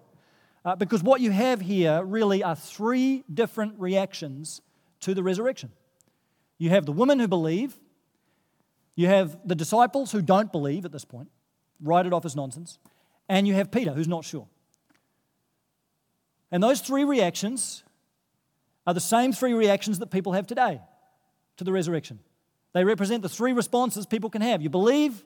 Uh, 0.65 0.77
because 0.77 1.03
what 1.03 1.21
you 1.21 1.31
have 1.31 1.61
here 1.61 2.03
really 2.05 2.43
are 2.43 2.57
three 2.57 3.25
different 3.33 3.75
reactions 3.79 4.61
to 5.01 5.15
the 5.15 5.23
resurrection. 5.23 5.73
You 6.59 6.71
have 6.71 6.87
the 6.87 6.93
women 6.93 7.19
who 7.19 7.29
believe, 7.29 7.79
you 8.95 9.07
have 9.07 9.39
the 9.45 9.55
disciples 9.55 10.13
who 10.13 10.23
don't 10.23 10.51
believe 10.51 10.85
at 10.85 10.93
this 10.93 11.05
point, 11.05 11.29
write 11.81 12.07
it 12.07 12.13
off 12.13 12.25
as 12.25 12.35
nonsense, 12.35 12.79
and 13.29 13.47
you 13.47 13.55
have 13.55 13.71
Peter 13.71 13.93
who's 13.93 14.09
not 14.09 14.25
sure. 14.25 14.49
And 16.51 16.63
those 16.63 16.81
three 16.81 17.05
reactions 17.05 17.85
are 18.87 18.95
the 18.95 19.01
same 19.01 19.33
three 19.33 19.53
reactions 19.53 19.99
that 19.99 20.11
people 20.11 20.33
have 20.33 20.47
today 20.47 20.81
to 21.59 21.65
the 21.65 21.73
resurrection. 21.73 22.21
They 22.73 22.85
represent 22.85 23.23
the 23.23 23.29
three 23.29 23.53
responses 23.53 24.07
people 24.07 24.31
can 24.31 24.43
have 24.43 24.63
you 24.63 24.71
believe, 24.71 25.25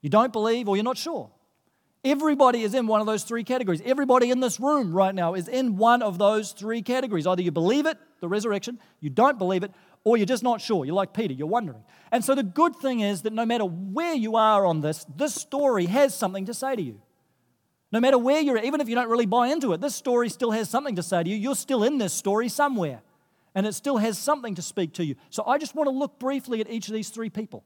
you 0.00 0.10
don't 0.10 0.32
believe, 0.32 0.68
or 0.68 0.76
you're 0.76 0.84
not 0.84 0.98
sure. 0.98 1.30
Everybody 2.02 2.62
is 2.62 2.72
in 2.72 2.86
one 2.86 3.02
of 3.02 3.06
those 3.06 3.24
three 3.24 3.44
categories. 3.44 3.82
Everybody 3.84 4.30
in 4.30 4.40
this 4.40 4.58
room 4.58 4.92
right 4.92 5.14
now 5.14 5.34
is 5.34 5.48
in 5.48 5.76
one 5.76 6.02
of 6.02 6.16
those 6.16 6.52
three 6.52 6.80
categories. 6.80 7.26
Either 7.26 7.42
you 7.42 7.50
believe 7.50 7.84
it, 7.84 7.98
the 8.20 8.28
resurrection, 8.28 8.78
you 9.00 9.10
don't 9.10 9.38
believe 9.38 9.62
it, 9.62 9.72
or 10.02 10.16
you're 10.16 10.26
just 10.26 10.42
not 10.42 10.62
sure. 10.62 10.86
You're 10.86 10.94
like 10.94 11.12
Peter, 11.12 11.34
you're 11.34 11.46
wondering. 11.46 11.84
And 12.10 12.24
so 12.24 12.34
the 12.34 12.42
good 12.42 12.74
thing 12.76 13.00
is 13.00 13.22
that 13.22 13.34
no 13.34 13.44
matter 13.44 13.64
where 13.64 14.14
you 14.14 14.36
are 14.36 14.64
on 14.64 14.80
this, 14.80 15.04
this 15.14 15.34
story 15.34 15.86
has 15.86 16.14
something 16.14 16.46
to 16.46 16.54
say 16.54 16.74
to 16.74 16.82
you. 16.82 17.02
No 17.92 18.00
matter 18.00 18.16
where 18.16 18.40
you're 18.40 18.56
at, 18.56 18.64
even 18.64 18.80
if 18.80 18.88
you 18.88 18.94
don't 18.94 19.10
really 19.10 19.26
buy 19.26 19.48
into 19.48 19.74
it, 19.74 19.80
this 19.82 19.94
story 19.94 20.30
still 20.30 20.52
has 20.52 20.70
something 20.70 20.96
to 20.96 21.02
say 21.02 21.22
to 21.22 21.28
you. 21.28 21.36
You're 21.36 21.54
still 21.54 21.82
in 21.84 21.98
this 21.98 22.14
story 22.14 22.48
somewhere, 22.48 23.02
and 23.54 23.66
it 23.66 23.74
still 23.74 23.98
has 23.98 24.16
something 24.16 24.54
to 24.54 24.62
speak 24.62 24.94
to 24.94 25.04
you. 25.04 25.16
So 25.28 25.44
I 25.44 25.58
just 25.58 25.74
want 25.74 25.88
to 25.88 25.90
look 25.90 26.18
briefly 26.18 26.62
at 26.62 26.70
each 26.70 26.88
of 26.88 26.94
these 26.94 27.10
three 27.10 27.28
people 27.28 27.64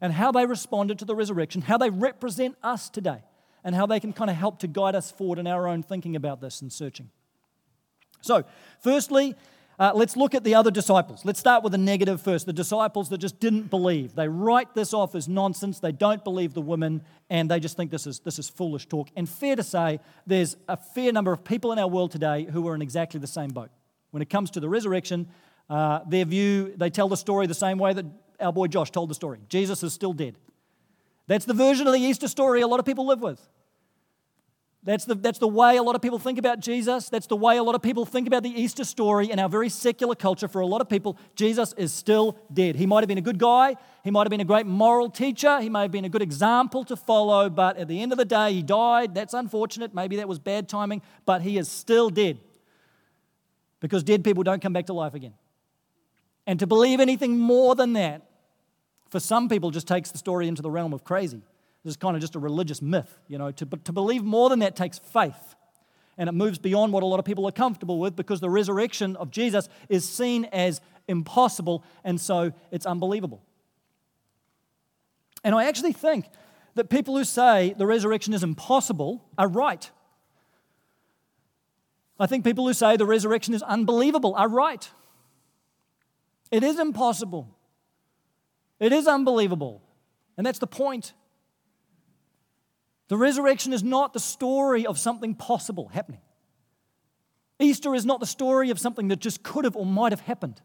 and 0.00 0.12
how 0.12 0.32
they 0.32 0.46
responded 0.46 0.98
to 0.98 1.04
the 1.04 1.14
resurrection, 1.14 1.62
how 1.62 1.78
they 1.78 1.90
represent 1.90 2.56
us 2.62 2.88
today, 2.88 3.22
and 3.64 3.74
how 3.74 3.86
they 3.86 4.00
can 4.00 4.12
kind 4.12 4.30
of 4.30 4.36
help 4.36 4.58
to 4.60 4.66
guide 4.66 4.94
us 4.94 5.10
forward 5.10 5.38
in 5.38 5.46
our 5.46 5.66
own 5.66 5.82
thinking 5.82 6.16
about 6.16 6.40
this 6.40 6.62
and 6.62 6.72
searching. 6.72 7.10
So, 8.20 8.44
firstly, 8.80 9.34
uh, 9.78 9.92
let's 9.94 10.16
look 10.16 10.34
at 10.34 10.42
the 10.42 10.56
other 10.56 10.72
disciples. 10.72 11.24
Let's 11.24 11.38
start 11.38 11.62
with 11.62 11.70
the 11.70 11.78
negative 11.78 12.20
first 12.20 12.46
the 12.46 12.52
disciples 12.52 13.10
that 13.10 13.18
just 13.18 13.38
didn't 13.38 13.70
believe. 13.70 14.16
They 14.16 14.26
write 14.26 14.74
this 14.74 14.92
off 14.92 15.14
as 15.14 15.28
nonsense. 15.28 15.78
They 15.78 15.92
don't 15.92 16.24
believe 16.24 16.52
the 16.52 16.60
women, 16.60 17.02
and 17.30 17.48
they 17.48 17.60
just 17.60 17.76
think 17.76 17.92
this 17.92 18.06
is, 18.06 18.18
this 18.20 18.40
is 18.40 18.48
foolish 18.48 18.86
talk. 18.86 19.08
And 19.14 19.28
fair 19.28 19.54
to 19.54 19.62
say, 19.62 20.00
there's 20.26 20.56
a 20.68 20.76
fair 20.76 21.12
number 21.12 21.32
of 21.32 21.44
people 21.44 21.70
in 21.72 21.78
our 21.78 21.86
world 21.86 22.10
today 22.10 22.44
who 22.50 22.66
are 22.66 22.74
in 22.74 22.82
exactly 22.82 23.20
the 23.20 23.28
same 23.28 23.50
boat. 23.50 23.70
When 24.10 24.20
it 24.20 24.30
comes 24.30 24.50
to 24.52 24.60
the 24.60 24.68
resurrection, 24.68 25.28
uh, 25.70 26.00
their 26.08 26.24
view, 26.24 26.74
they 26.76 26.90
tell 26.90 27.08
the 27.08 27.16
story 27.16 27.46
the 27.46 27.54
same 27.54 27.78
way 27.78 27.92
that 27.92 28.06
our 28.40 28.52
boy 28.52 28.66
Josh 28.66 28.90
told 28.90 29.10
the 29.10 29.14
story 29.14 29.38
Jesus 29.48 29.82
is 29.82 29.92
still 29.92 30.12
dead. 30.12 30.36
That's 31.26 31.44
the 31.44 31.54
version 31.54 31.86
of 31.86 31.92
the 31.92 32.00
Easter 32.00 32.28
story 32.28 32.62
a 32.62 32.66
lot 32.66 32.80
of 32.80 32.86
people 32.86 33.06
live 33.06 33.20
with. 33.20 33.40
That's 34.84 35.04
the, 35.04 35.16
that's 35.16 35.38
the 35.38 35.48
way 35.48 35.76
a 35.76 35.82
lot 35.82 35.96
of 35.96 36.00
people 36.00 36.18
think 36.18 36.38
about 36.38 36.60
Jesus. 36.60 37.10
That's 37.10 37.26
the 37.26 37.36
way 37.36 37.58
a 37.58 37.62
lot 37.62 37.74
of 37.74 37.82
people 37.82 38.06
think 38.06 38.26
about 38.26 38.42
the 38.42 38.48
Easter 38.48 38.84
story 38.84 39.30
in 39.30 39.38
our 39.38 39.48
very 39.48 39.68
secular 39.68 40.14
culture. 40.14 40.48
For 40.48 40.60
a 40.60 40.66
lot 40.66 40.80
of 40.80 40.88
people, 40.88 41.18
Jesus 41.34 41.74
is 41.76 41.92
still 41.92 42.38
dead. 42.50 42.76
He 42.76 42.86
might 42.86 43.00
have 43.00 43.08
been 43.08 43.18
a 43.18 43.22
good 43.22 43.38
guy. 43.38 43.76
He 44.04 44.10
might 44.10 44.22
have 44.22 44.30
been 44.30 44.40
a 44.40 44.46
great 44.46 44.66
moral 44.66 45.10
teacher. 45.10 45.60
He 45.60 45.68
may 45.68 45.82
have 45.82 45.90
been 45.90 46.06
a 46.06 46.08
good 46.08 46.22
example 46.22 46.84
to 46.84 46.96
follow. 46.96 47.50
But 47.50 47.76
at 47.76 47.88
the 47.88 48.00
end 48.00 48.12
of 48.12 48.18
the 48.18 48.24
day, 48.24 48.54
he 48.54 48.62
died. 48.62 49.14
That's 49.14 49.34
unfortunate. 49.34 49.92
Maybe 49.92 50.16
that 50.16 50.28
was 50.28 50.38
bad 50.38 50.68
timing. 50.68 51.02
But 51.26 51.42
he 51.42 51.58
is 51.58 51.68
still 51.68 52.08
dead. 52.08 52.38
Because 53.80 54.02
dead 54.02 54.24
people 54.24 54.42
don't 54.42 54.62
come 54.62 54.72
back 54.72 54.86
to 54.86 54.92
life 54.92 55.12
again. 55.12 55.34
And 56.46 56.58
to 56.60 56.66
believe 56.66 57.00
anything 57.00 57.38
more 57.38 57.74
than 57.74 57.92
that, 57.92 58.27
for 59.10 59.20
some 59.20 59.48
people, 59.48 59.70
just 59.70 59.88
takes 59.88 60.10
the 60.10 60.18
story 60.18 60.48
into 60.48 60.62
the 60.62 60.70
realm 60.70 60.92
of 60.92 61.04
crazy. 61.04 61.42
This 61.84 61.92
is 61.92 61.96
kind 61.96 62.16
of 62.16 62.20
just 62.20 62.34
a 62.34 62.38
religious 62.38 62.82
myth. 62.82 63.18
You 63.28 63.38
know, 63.38 63.50
to, 63.52 63.66
to 63.66 63.92
believe 63.92 64.22
more 64.22 64.48
than 64.48 64.58
that 64.60 64.76
takes 64.76 64.98
faith. 64.98 65.54
And 66.16 66.28
it 66.28 66.32
moves 66.32 66.58
beyond 66.58 66.92
what 66.92 67.02
a 67.02 67.06
lot 67.06 67.20
of 67.20 67.24
people 67.24 67.46
are 67.46 67.52
comfortable 67.52 67.98
with 67.98 68.16
because 68.16 68.40
the 68.40 68.50
resurrection 68.50 69.14
of 69.16 69.30
Jesus 69.30 69.68
is 69.88 70.08
seen 70.08 70.46
as 70.46 70.80
impossible, 71.06 71.84
and 72.04 72.20
so 72.20 72.52
it's 72.70 72.86
unbelievable. 72.86 73.42
And 75.44 75.54
I 75.54 75.66
actually 75.66 75.92
think 75.92 76.26
that 76.74 76.90
people 76.90 77.16
who 77.16 77.24
say 77.24 77.74
the 77.78 77.86
resurrection 77.86 78.34
is 78.34 78.42
impossible 78.42 79.24
are 79.38 79.48
right. 79.48 79.90
I 82.20 82.26
think 82.26 82.44
people 82.44 82.66
who 82.66 82.74
say 82.74 82.96
the 82.96 83.06
resurrection 83.06 83.54
is 83.54 83.62
unbelievable 83.62 84.34
are 84.34 84.48
right. 84.48 84.90
It 86.50 86.64
is 86.64 86.78
impossible. 86.78 87.54
It 88.80 88.92
is 88.92 89.06
unbelievable. 89.06 89.82
And 90.36 90.46
that's 90.46 90.58
the 90.58 90.66
point. 90.66 91.12
The 93.08 93.16
resurrection 93.16 93.72
is 93.72 93.82
not 93.82 94.12
the 94.12 94.20
story 94.20 94.86
of 94.86 94.98
something 94.98 95.34
possible 95.34 95.88
happening. 95.88 96.20
Easter 97.58 97.94
is 97.94 98.06
not 98.06 98.20
the 98.20 98.26
story 98.26 98.70
of 98.70 98.78
something 98.78 99.08
that 99.08 99.18
just 99.18 99.42
could 99.42 99.64
have 99.64 99.74
or 99.74 99.84
might 99.84 100.12
have 100.12 100.20
happened 100.20 100.60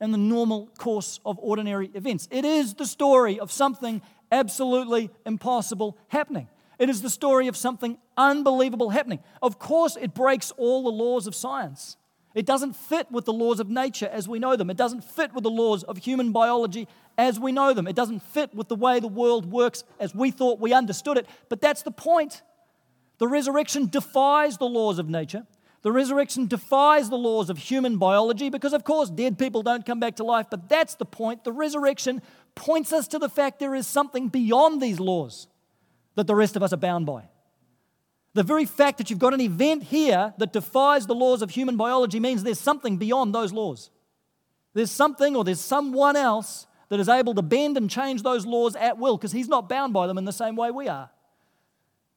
in 0.00 0.12
the 0.12 0.18
normal 0.18 0.68
course 0.78 1.20
of 1.26 1.38
ordinary 1.38 1.90
events. 1.94 2.26
It 2.30 2.44
is 2.44 2.74
the 2.74 2.86
story 2.86 3.38
of 3.38 3.52
something 3.52 4.00
absolutely 4.32 5.10
impossible 5.26 5.98
happening. 6.08 6.48
It 6.78 6.88
is 6.88 7.02
the 7.02 7.10
story 7.10 7.48
of 7.48 7.56
something 7.56 7.98
unbelievable 8.16 8.88
happening. 8.88 9.18
Of 9.42 9.58
course, 9.58 9.98
it 10.00 10.14
breaks 10.14 10.50
all 10.52 10.84
the 10.84 10.90
laws 10.90 11.26
of 11.26 11.34
science. 11.34 11.98
It 12.34 12.46
doesn't 12.46 12.74
fit 12.76 13.10
with 13.10 13.24
the 13.24 13.32
laws 13.32 13.58
of 13.58 13.68
nature 13.68 14.08
as 14.10 14.28
we 14.28 14.38
know 14.38 14.54
them. 14.54 14.70
It 14.70 14.76
doesn't 14.76 15.02
fit 15.02 15.34
with 15.34 15.42
the 15.42 15.50
laws 15.50 15.82
of 15.82 15.98
human 15.98 16.30
biology 16.30 16.86
as 17.18 17.40
we 17.40 17.50
know 17.50 17.74
them. 17.74 17.88
It 17.88 17.96
doesn't 17.96 18.20
fit 18.20 18.54
with 18.54 18.68
the 18.68 18.76
way 18.76 19.00
the 19.00 19.08
world 19.08 19.50
works 19.50 19.82
as 19.98 20.14
we 20.14 20.30
thought 20.30 20.60
we 20.60 20.72
understood 20.72 21.16
it. 21.16 21.26
But 21.48 21.60
that's 21.60 21.82
the 21.82 21.90
point. 21.90 22.42
The 23.18 23.26
resurrection 23.26 23.88
defies 23.88 24.58
the 24.58 24.66
laws 24.66 24.98
of 24.98 25.08
nature. 25.08 25.44
The 25.82 25.90
resurrection 25.90 26.46
defies 26.46 27.08
the 27.08 27.16
laws 27.16 27.50
of 27.50 27.58
human 27.58 27.96
biology 27.96 28.48
because, 28.48 28.74
of 28.74 28.84
course, 28.84 29.10
dead 29.10 29.38
people 29.38 29.62
don't 29.62 29.84
come 29.84 29.98
back 29.98 30.16
to 30.16 30.24
life. 30.24 30.46
But 30.50 30.68
that's 30.68 30.94
the 30.94 31.06
point. 31.06 31.42
The 31.42 31.52
resurrection 31.52 32.22
points 32.54 32.92
us 32.92 33.08
to 33.08 33.18
the 33.18 33.28
fact 33.28 33.58
there 33.58 33.74
is 33.74 33.86
something 33.86 34.28
beyond 34.28 34.80
these 34.80 35.00
laws 35.00 35.48
that 36.14 36.26
the 36.26 36.34
rest 36.34 36.54
of 36.54 36.62
us 36.62 36.72
are 36.72 36.76
bound 36.76 37.06
by. 37.06 37.29
The 38.32 38.42
very 38.42 38.64
fact 38.64 38.98
that 38.98 39.10
you've 39.10 39.18
got 39.18 39.34
an 39.34 39.40
event 39.40 39.82
here 39.84 40.32
that 40.38 40.52
defies 40.52 41.06
the 41.06 41.14
laws 41.14 41.42
of 41.42 41.50
human 41.50 41.76
biology 41.76 42.20
means 42.20 42.42
there's 42.42 42.60
something 42.60 42.96
beyond 42.96 43.34
those 43.34 43.52
laws. 43.52 43.90
There's 44.72 44.90
something 44.90 45.34
or 45.34 45.42
there's 45.42 45.60
someone 45.60 46.14
else 46.14 46.66
that 46.90 47.00
is 47.00 47.08
able 47.08 47.34
to 47.34 47.42
bend 47.42 47.76
and 47.76 47.90
change 47.90 48.22
those 48.22 48.46
laws 48.46 48.76
at 48.76 48.98
will 48.98 49.16
because 49.16 49.32
he's 49.32 49.48
not 49.48 49.68
bound 49.68 49.92
by 49.92 50.06
them 50.06 50.16
in 50.16 50.24
the 50.24 50.32
same 50.32 50.54
way 50.54 50.70
we 50.70 50.86
are. 50.86 51.10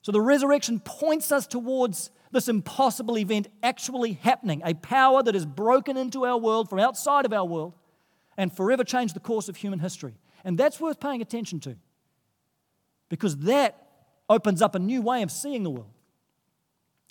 So 0.01 0.11
the 0.11 0.21
resurrection 0.21 0.79
points 0.79 1.31
us 1.31 1.47
towards 1.47 2.11
this 2.31 2.47
impossible 2.47 3.17
event 3.17 3.47
actually 3.63 4.13
happening, 4.13 4.61
a 4.65 4.73
power 4.73 5.23
that 5.23 5.33
has 5.33 5.45
broken 5.45 5.97
into 5.97 6.25
our 6.25 6.37
world 6.37 6.69
from 6.69 6.79
outside 6.79 7.25
of 7.25 7.33
our 7.33 7.45
world 7.45 7.73
and 8.37 8.55
forever 8.55 8.83
changed 8.83 9.15
the 9.15 9.19
course 9.19 9.49
of 9.49 9.55
human 9.55 9.79
history. 9.79 10.13
And 10.43 10.57
that's 10.57 10.79
worth 10.79 10.99
paying 10.99 11.21
attention 11.21 11.59
to 11.61 11.75
because 13.09 13.37
that 13.37 13.87
opens 14.29 14.61
up 14.61 14.75
a 14.75 14.79
new 14.79 15.01
way 15.01 15.21
of 15.21 15.31
seeing 15.31 15.63
the 15.63 15.69
world 15.69 15.93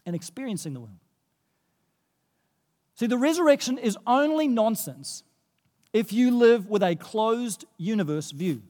and 0.06 0.16
experiencing 0.16 0.74
the 0.74 0.80
world. 0.80 0.98
See, 2.94 3.06
the 3.06 3.18
resurrection 3.18 3.78
is 3.78 3.96
only 4.06 4.48
nonsense 4.48 5.22
if 5.92 6.12
you 6.12 6.30
live 6.30 6.66
with 6.66 6.82
a 6.82 6.94
closed 6.94 7.64
universe 7.76 8.30
view. 8.30 8.62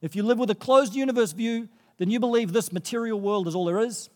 If 0.00 0.16
you 0.16 0.22
live 0.22 0.38
with 0.38 0.50
a 0.50 0.54
closed 0.54 0.94
universe 0.94 1.32
view, 1.32 1.68
then 1.98 2.10
you 2.10 2.20
believe 2.20 2.52
this 2.52 2.72
material 2.72 3.20
world 3.20 3.46
is 3.46 3.54
all 3.54 3.66
there 3.66 3.80
is. 3.80 4.08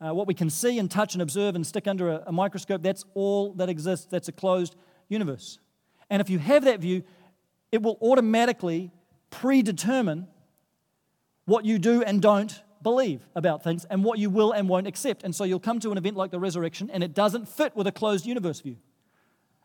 Uh, 0.00 0.12
what 0.12 0.26
we 0.26 0.34
can 0.34 0.50
see 0.50 0.78
and 0.78 0.90
touch 0.90 1.14
and 1.14 1.22
observe 1.22 1.54
and 1.54 1.66
stick 1.66 1.86
under 1.86 2.10
a, 2.10 2.24
a 2.26 2.32
microscope, 2.32 2.82
that's 2.82 3.04
all 3.14 3.52
that 3.54 3.68
exists. 3.68 4.06
That's 4.06 4.28
a 4.28 4.32
closed 4.32 4.76
universe. 5.08 5.58
And 6.10 6.20
if 6.20 6.30
you 6.30 6.38
have 6.38 6.64
that 6.64 6.80
view, 6.80 7.02
it 7.72 7.82
will 7.82 7.98
automatically 8.00 8.92
predetermine 9.30 10.28
what 11.46 11.64
you 11.64 11.78
do 11.78 12.02
and 12.02 12.22
don't 12.22 12.62
believe 12.84 13.26
about 13.34 13.64
things 13.64 13.84
and 13.86 14.04
what 14.04 14.20
you 14.20 14.30
will 14.30 14.52
and 14.52 14.68
won't 14.68 14.86
accept. 14.86 15.24
And 15.24 15.34
so 15.34 15.42
you'll 15.42 15.58
come 15.58 15.80
to 15.80 15.90
an 15.90 15.98
event 15.98 16.16
like 16.16 16.30
the 16.30 16.38
resurrection 16.38 16.88
and 16.90 17.02
it 17.02 17.14
doesn't 17.14 17.48
fit 17.48 17.74
with 17.74 17.88
a 17.88 17.92
closed 17.92 18.26
universe 18.26 18.60
view. 18.60 18.76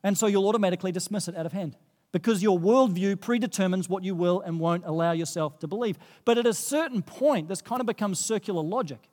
And 0.04 0.18
so 0.18 0.26
you'll 0.26 0.48
automatically 0.48 0.92
dismiss 0.92 1.28
it 1.28 1.38
out 1.38 1.46
of 1.46 1.54
hand 1.54 1.76
because 2.12 2.42
your 2.42 2.60
worldview 2.60 3.20
predetermines 3.20 3.88
what 3.88 4.04
you 4.04 4.16
will 4.16 4.42
and 4.42 4.60
won't 4.60 4.86
allow 4.86 5.12
yourself 5.12 5.60
to 5.60 5.68
believe. 5.68 6.00
But 6.26 6.38
at 6.38 6.48
a 6.48 6.54
certain 6.54 7.04
point, 7.04 7.48
this 7.48 7.62
kind 7.62 7.82
of 7.82 7.86
becomes 7.86 8.18
circular 8.18 8.64
logic. 8.64 9.10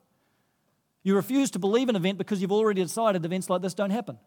You 1.03 1.15
refuse 1.15 1.51
to 1.51 1.59
believe 1.59 1.89
an 1.89 1.95
event 1.95 2.17
because 2.17 2.41
you've 2.41 2.51
already 2.51 2.81
decided 2.81 3.23
events 3.23 3.49
like 3.49 3.61
this 3.61 3.73
don't 3.73 3.91
happen. 3.91 4.17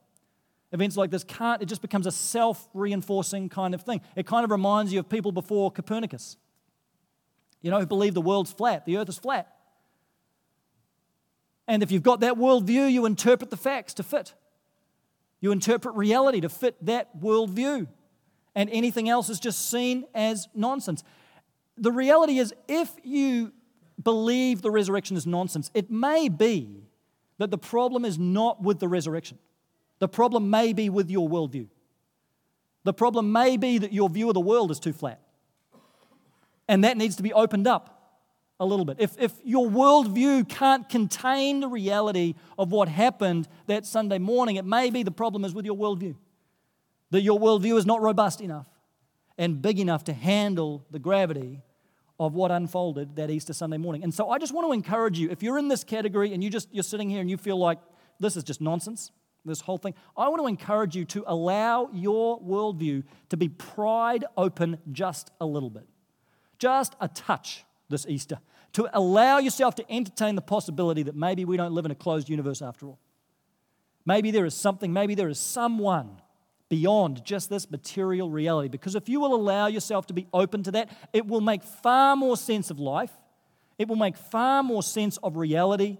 Events 0.73 0.97
like 0.97 1.11
this 1.11 1.25
can't, 1.25 1.61
it 1.61 1.67
just 1.67 1.83
becomes 1.83 2.07
a 2.07 2.13
self 2.13 2.69
reinforcing 2.75 3.49
kind 3.49 3.75
of 3.75 3.83
thing. 3.83 4.01
It 4.15 4.25
kind 4.25 4.45
of 4.45 4.51
reminds 4.51 4.93
you 4.93 5.01
of 5.01 5.09
people 5.09 5.33
before 5.33 5.71
Copernicus, 5.73 6.37
you 7.61 7.71
know, 7.71 7.81
who 7.81 7.87
believe 7.87 8.15
the 8.15 8.21
world's 8.21 8.53
flat, 8.53 8.87
the 8.87 8.97
earth 8.97 9.09
is 9.09 9.19
flat. 9.19 9.60
And 11.71 11.85
if 11.85 11.93
you've 11.93 12.03
got 12.03 12.19
that 12.19 12.35
worldview, 12.35 12.91
you 12.91 13.07
interpret 13.07 13.51
the 13.51 13.57
facts 13.57 13.95
to 13.95 14.03
fit. 14.03 14.35
You 15.41 15.53
interpret 15.53 15.95
reality 15.95 16.41
to 16.41 16.49
fit 16.49 16.75
that 16.85 17.21
worldview. 17.21 17.87
And 18.57 18.69
anything 18.71 19.09
else 19.09 19.31
is 19.31 19.39
just 19.39 19.71
seen 19.71 20.05
as 20.13 20.49
nonsense. 20.53 21.05
The 21.77 21.93
reality 21.93 22.39
is, 22.39 22.53
if 22.67 22.91
you 23.05 23.53
believe 24.03 24.63
the 24.63 24.71
resurrection 24.73 25.17
is 25.17 25.29
nonsense, 25.29 25.71
it 25.73 25.93
may 25.93 26.29
be 26.29 26.89
that 27.39 27.53
the 27.53 27.59
problem 27.59 28.05
is 28.05 28.19
not 28.19 28.61
with 28.61 28.81
the 28.81 28.89
resurrection. 28.89 29.39
The 30.01 30.09
problem 30.09 30.51
may 30.51 30.73
be 30.73 30.91
with 30.91 31.09
your 31.09 31.29
worldview. 31.29 31.69
The 32.83 32.95
problem 32.95 33.31
may 33.31 33.57
be 33.57 33.79
that 33.79 33.93
your 33.93 34.11
view 34.11 34.27
of 34.27 34.35
the 34.35 34.41
world 34.41 34.73
is 34.73 34.81
too 34.81 34.93
flat. 34.93 35.21
And 36.67 36.83
that 36.83 36.97
needs 36.97 37.15
to 37.15 37.23
be 37.23 37.33
opened 37.33 37.69
up 37.69 38.00
a 38.61 38.67
little 38.67 38.85
bit. 38.85 38.99
If, 39.01 39.19
if 39.19 39.33
your 39.43 39.67
worldview 39.67 40.47
can't 40.49 40.87
contain 40.89 41.61
the 41.61 41.69
reality 41.69 42.35
of 42.59 42.71
what 42.71 42.89
happened 42.89 43.49
that 43.67 43.87
Sunday 43.87 44.19
morning, 44.19 44.57
it 44.57 44.67
may 44.67 44.91
be 44.91 45.03
the 45.03 45.11
problem 45.11 45.47
is 45.47 45.55
with 45.55 45.65
your 45.65 45.77
worldview. 45.77 46.15
That 47.11 47.23
your 47.23 47.41
worldview 47.41 47.77
is 47.79 47.87
not 47.87 48.03
robust 48.03 48.41
enough 48.43 48.67
and 49.39 49.61
big 49.61 49.81
enough 49.81 50.05
to 50.05 50.13
handle 50.13 50.85
the 50.91 50.99
gravity 50.99 51.63
of 52.21 52.35
what 52.35 52.51
unfolded 52.51 53.17
that 53.17 53.31
Easter 53.31 53.55
Sunday 53.55 53.79
morning. 53.79 54.05
And 54.05 54.13
so 54.13 54.29
I 54.29 54.39
just 54.39 54.53
want 54.53 54.69
to 54.69 54.73
encourage 54.73 55.19
you, 55.19 55.31
if 55.31 55.43
you're 55.43 55.57
in 55.57 55.69
this 55.69 55.83
category 55.83 56.35
and 56.35 56.45
you 56.45 56.51
just 56.51 56.69
you're 56.71 56.85
sitting 56.85 57.09
here 57.09 57.23
and 57.23 57.31
you 57.31 57.39
feel 57.39 57.57
like 57.57 57.79
this 58.21 58.37
is 58.37 58.45
just 58.45 58.61
nonsense, 58.61 59.11
this 59.47 59.63
whole 59.63 59.79
thing, 59.79 59.95
I 60.19 60.29
want 60.29 60.43
to 60.43 60.47
encourage 60.47 60.95
you 60.95 61.07
to 61.07 61.25
allow 61.27 61.89
your 61.95 62.39
worldview 62.43 63.05
to 63.31 63.37
be 63.39 63.49
pried 63.49 64.27
open 64.37 64.77
just 64.93 65.31
a 65.41 65.47
little 65.47 65.71
bit. 65.71 65.89
Just 66.59 66.95
a 67.01 67.09
touch 67.09 67.65
this 67.91 68.07
Easter 68.07 68.39
to 68.73 68.89
allow 68.97 69.39
yourself 69.39 69.75
to 69.75 69.93
entertain 69.93 70.37
the 70.37 70.43
possibility 70.43 71.03
that 71.03 71.15
maybe 71.15 71.45
we 71.45 71.57
don't 71.57 71.73
live 71.73 71.85
in 71.85 71.91
a 71.91 71.97
closed 71.97 72.29
universe 72.29 72.63
after 72.63 72.87
all. 72.87 72.99
Maybe 74.07 74.31
there 74.31 74.47
is 74.47 74.55
something, 74.55 74.93
maybe 74.93 75.15
there 75.15 75.29
is 75.29 75.39
someone 75.39 76.21
beyond 76.71 77.25
just 77.25 77.51
this 77.51 77.71
material 77.71 78.31
reality. 78.31 78.69
Because 78.69 78.95
if 78.95 79.09
you 79.09 79.21
will 79.21 79.35
allow 79.35 79.67
yourself 79.67 80.07
to 80.07 80.15
be 80.15 80.27
open 80.33 80.63
to 80.63 80.71
that, 80.71 80.89
it 81.13 81.27
will 81.27 81.41
make 81.43 81.63
far 81.63 82.17
more 82.17 82.37
sense 82.37 82.71
of 82.71 82.79
life. 82.79 83.13
It 83.77 83.89
will 83.89 83.97
make 83.97 84.17
far 84.17 84.63
more 84.63 84.83
sense 84.83 85.19
of 85.19 85.37
reality. 85.37 85.99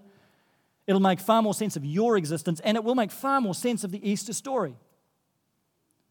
It'll 0.87 1.01
make 1.01 1.21
far 1.21 1.43
more 1.43 1.55
sense 1.55 1.77
of 1.77 1.85
your 1.85 2.17
existence, 2.17 2.61
and 2.61 2.77
it 2.77 2.85
will 2.85 2.95
make 2.95 3.11
far 3.11 3.41
more 3.41 3.55
sense 3.55 3.85
of 3.85 3.91
the 3.91 4.09
Easter 4.09 4.33
story. 4.33 4.77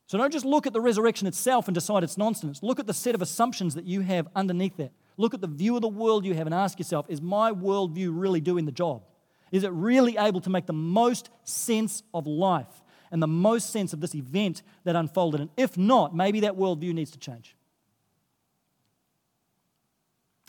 So 0.07 0.17
don't 0.17 0.33
just 0.33 0.45
look 0.45 0.65
at 0.65 0.73
the 0.73 0.81
resurrection 0.81 1.27
itself 1.27 1.67
and 1.67 1.75
decide 1.75 2.03
it's 2.03 2.17
nonsense. 2.17 2.63
Look 2.63 2.79
at 2.79 2.87
the 2.87 2.93
set 2.93 3.13
of 3.13 3.21
assumptions 3.21 3.75
that 3.75 3.85
you 3.85 4.01
have 4.01 4.27
underneath 4.35 4.77
that. 4.77 4.91
Look 5.19 5.33
at 5.33 5.41
the 5.41 5.47
view 5.47 5.75
of 5.75 5.81
the 5.81 5.89
world 5.89 6.23
you 6.23 6.33
have 6.33 6.47
and 6.47 6.55
ask 6.55 6.79
yourself 6.79 7.05
is 7.09 7.21
my 7.21 7.51
worldview 7.51 8.11
really 8.13 8.39
doing 8.39 8.63
the 8.63 8.71
job? 8.71 9.03
Is 9.51 9.65
it 9.65 9.71
really 9.73 10.15
able 10.17 10.39
to 10.39 10.49
make 10.49 10.65
the 10.65 10.71
most 10.71 11.29
sense 11.43 12.03
of 12.13 12.25
life 12.25 12.83
and 13.11 13.21
the 13.21 13.27
most 13.27 13.71
sense 13.71 13.91
of 13.91 13.99
this 13.99 14.15
event 14.15 14.63
that 14.85 14.95
unfolded? 14.95 15.41
And 15.41 15.49
if 15.57 15.77
not, 15.77 16.15
maybe 16.15 16.39
that 16.39 16.55
worldview 16.55 16.93
needs 16.93 17.11
to 17.11 17.19
change. 17.19 17.53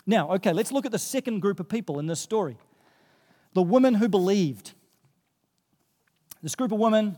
Now, 0.05 0.31
okay, 0.35 0.53
let's 0.53 0.71
look 0.71 0.85
at 0.85 0.93
the 0.93 0.99
second 0.99 1.41
group 1.41 1.59
of 1.59 1.67
people 1.67 1.99
in 1.99 2.07
this 2.07 2.21
story 2.21 2.57
the 3.53 3.61
women 3.61 3.95
who 3.95 4.07
believed. 4.07 4.71
This 6.41 6.55
group 6.55 6.71
of 6.71 6.79
women, 6.79 7.17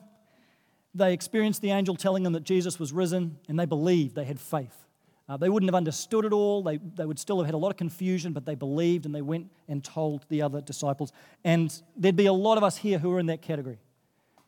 they 0.96 1.14
experienced 1.14 1.62
the 1.62 1.70
angel 1.70 1.96
telling 1.96 2.24
them 2.24 2.34
that 2.34 2.46
Jesus 2.46 2.80
was 2.80 2.92
risen, 2.92 3.38
and 3.48 3.60
they 3.60 3.66
believed, 3.66 4.16
they 4.16 4.26
had 4.26 4.40
faith. 4.40 4.83
Uh, 5.30 5.38
they 5.38 5.48
wouldn't 5.48 5.70
have 5.70 5.76
understood 5.76 6.26
it 6.26 6.34
all. 6.34 6.62
They, 6.64 6.78
they 6.78 7.06
would 7.06 7.20
still 7.20 7.38
have 7.38 7.46
had 7.46 7.56
a 7.56 7.58
lot 7.58 7.70
of 7.70 7.78
confusion, 7.78 8.34
but 8.34 8.46
they 8.46 8.56
believed 8.56 9.06
and 9.06 9.16
they 9.16 9.22
went 9.22 9.50
and 9.70 9.84
told 9.84 10.26
the 10.30 10.42
other 10.42 10.60
disciples. 10.60 11.14
And 11.46 11.74
there'd 11.96 12.16
be 12.16 12.26
a 12.26 12.34
lot 12.34 12.58
of 12.58 12.64
us 12.64 12.78
here 12.78 13.00
who 13.00 13.12
are 13.14 13.20
in 13.20 13.28
that 13.28 13.42
category. 13.42 13.80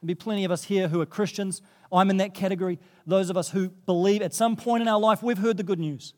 There'd 0.01 0.07
be 0.07 0.15
plenty 0.15 0.43
of 0.43 0.51
us 0.51 0.65
here 0.65 0.89
who 0.89 0.99
are 0.99 1.05
Christians. 1.05 1.61
I'm 1.91 2.09
in 2.09 2.17
that 2.17 2.33
category. 2.33 2.77
Those 3.07 3.29
of 3.29 3.37
us 3.37 3.49
who 3.49 3.69
believe 3.69 4.21
at 4.21 4.33
some 4.33 4.57
point 4.57 4.81
in 4.81 4.87
our 4.89 4.99
life, 4.99 5.23
we've 5.23 5.37
heard 5.37 5.57
the 5.57 5.63
good 5.63 5.79
news. 5.79 6.13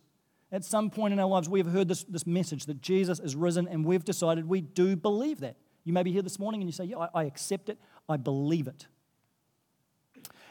At 0.52 0.64
some 0.64 0.90
point 0.90 1.14
in 1.14 1.20
our 1.20 1.28
lives, 1.28 1.48
we 1.48 1.60
have 1.60 1.72
heard 1.72 1.88
this, 1.88 2.04
this 2.06 2.26
message 2.26 2.66
that 2.66 2.82
Jesus 2.82 3.20
is 3.20 3.36
risen, 3.36 3.68
and 3.68 3.86
we've 3.86 4.06
decided 4.06 4.48
we 4.48 4.62
do 4.62 4.96
believe 4.96 5.42
that. 5.42 5.58
You 5.84 5.94
may 5.94 6.04
be 6.04 6.12
here 6.12 6.22
this 6.22 6.40
morning 6.40 6.62
and 6.62 6.68
you 6.68 6.74
say, 6.74 6.86
Yeah, 6.86 6.98
I, 6.98 7.22
I 7.22 7.24
accept 7.26 7.70
it, 7.70 7.78
I 8.10 8.18
believe 8.18 8.68
it. 8.68 8.88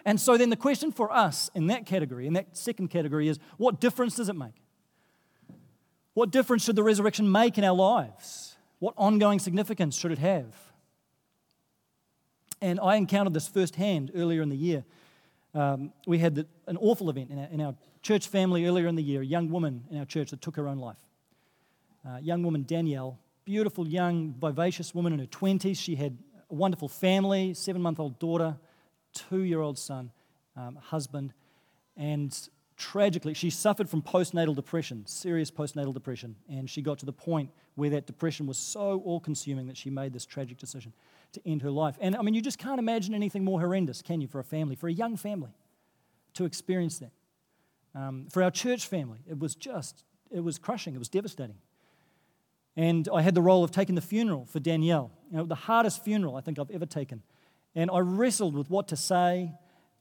And 0.06 0.20
so 0.20 0.38
then 0.38 0.50
the 0.50 0.56
question 0.56 0.92
for 0.92 1.12
us 1.12 1.50
in 1.52 1.66
that 1.66 1.84
category, 1.84 2.28
in 2.28 2.34
that 2.34 2.56
second 2.56 2.88
category, 2.88 3.26
is 3.28 3.40
what 3.56 3.80
difference 3.80 4.14
does 4.14 4.28
it 4.28 4.36
make? 4.36 4.54
What 6.14 6.30
difference 6.30 6.64
should 6.64 6.76
the 6.76 6.84
resurrection 6.84 7.30
make 7.30 7.58
in 7.58 7.64
our 7.64 7.74
lives? 7.74 8.54
What 8.78 8.94
ongoing 8.96 9.40
significance 9.40 9.98
should 9.98 10.12
it 10.12 10.18
have? 10.18 10.54
And 12.62 12.78
I 12.78 12.94
encountered 12.94 13.34
this 13.34 13.48
firsthand 13.48 14.12
earlier 14.14 14.42
in 14.42 14.48
the 14.48 14.56
year. 14.56 14.84
Um, 15.54 15.92
we 16.06 16.18
had 16.18 16.36
the, 16.36 16.46
an 16.68 16.76
awful 16.76 17.10
event 17.10 17.30
in 17.30 17.38
our, 17.38 17.48
in 17.50 17.60
our, 17.60 17.74
church 18.02 18.28
family 18.28 18.66
earlier 18.66 18.86
in 18.86 18.94
the 18.94 19.02
year, 19.02 19.20
a 19.20 19.26
young 19.26 19.50
woman 19.50 19.82
in 19.90 19.98
our 19.98 20.04
church 20.04 20.30
that 20.30 20.40
took 20.40 20.54
her 20.54 20.68
own 20.68 20.78
life. 20.78 21.04
Uh, 22.08 22.18
young 22.18 22.44
woman, 22.44 22.62
Danielle, 22.62 23.18
beautiful, 23.44 23.88
young, 23.88 24.32
vivacious 24.38 24.94
woman 24.94 25.12
in 25.12 25.18
her 25.18 25.26
20s. 25.26 25.76
She 25.76 25.96
had 25.96 26.16
a 26.48 26.54
wonderful 26.54 26.88
family, 26.88 27.52
seven 27.52 27.82
month 27.82 27.98
old 27.98 28.20
daughter, 28.20 28.56
two 29.16 29.42
year 29.42 29.60
old 29.60 29.78
son, 29.78 30.10
um, 30.56 30.76
husband, 30.76 31.32
and 31.96 32.48
tragically, 32.76 33.34
she 33.34 33.50
suffered 33.50 33.88
from 33.88 34.02
postnatal 34.02 34.54
depression, 34.54 35.04
serious 35.06 35.50
postnatal 35.50 35.94
depression, 35.94 36.36
and 36.48 36.68
she 36.68 36.82
got 36.82 36.98
to 36.98 37.06
the 37.06 37.12
point 37.12 37.50
where 37.74 37.90
that 37.90 38.06
depression 38.06 38.46
was 38.46 38.58
so 38.58 39.02
all 39.04 39.20
consuming 39.20 39.66
that 39.66 39.76
she 39.76 39.90
made 39.90 40.12
this 40.12 40.26
tragic 40.26 40.58
decision 40.58 40.92
to 41.32 41.40
end 41.46 41.62
her 41.62 41.70
life. 41.70 41.96
And 42.00 42.16
I 42.16 42.22
mean, 42.22 42.34
you 42.34 42.40
just 42.40 42.58
can't 42.58 42.78
imagine 42.78 43.14
anything 43.14 43.44
more 43.44 43.60
horrendous, 43.60 44.02
can 44.02 44.20
you, 44.20 44.28
for 44.28 44.40
a 44.40 44.44
family, 44.44 44.76
for 44.76 44.88
a 44.88 44.92
young 44.92 45.16
family 45.16 45.54
to 46.34 46.44
experience 46.44 46.98
that? 46.98 47.12
Um, 47.94 48.26
for 48.30 48.42
our 48.42 48.50
church 48.50 48.86
family, 48.86 49.20
it 49.28 49.38
was 49.38 49.54
just, 49.54 50.04
it 50.30 50.40
was 50.40 50.58
crushing, 50.58 50.94
it 50.94 50.98
was 50.98 51.08
devastating. 51.08 51.56
And 52.76 53.08
I 53.12 53.22
had 53.22 53.34
the 53.34 53.40
role 53.40 53.64
of 53.64 53.70
taking 53.70 53.94
the 53.94 54.02
funeral 54.02 54.44
for 54.44 54.60
Danielle, 54.60 55.10
you 55.30 55.38
know, 55.38 55.44
the 55.44 55.54
hardest 55.54 56.04
funeral 56.04 56.36
I 56.36 56.42
think 56.42 56.58
I've 56.58 56.70
ever 56.70 56.84
taken. 56.84 57.22
And 57.76 57.90
I 57.90 58.00
wrestled 58.00 58.56
with 58.56 58.70
what 58.70 58.88
to 58.88 58.96
say 58.96 59.52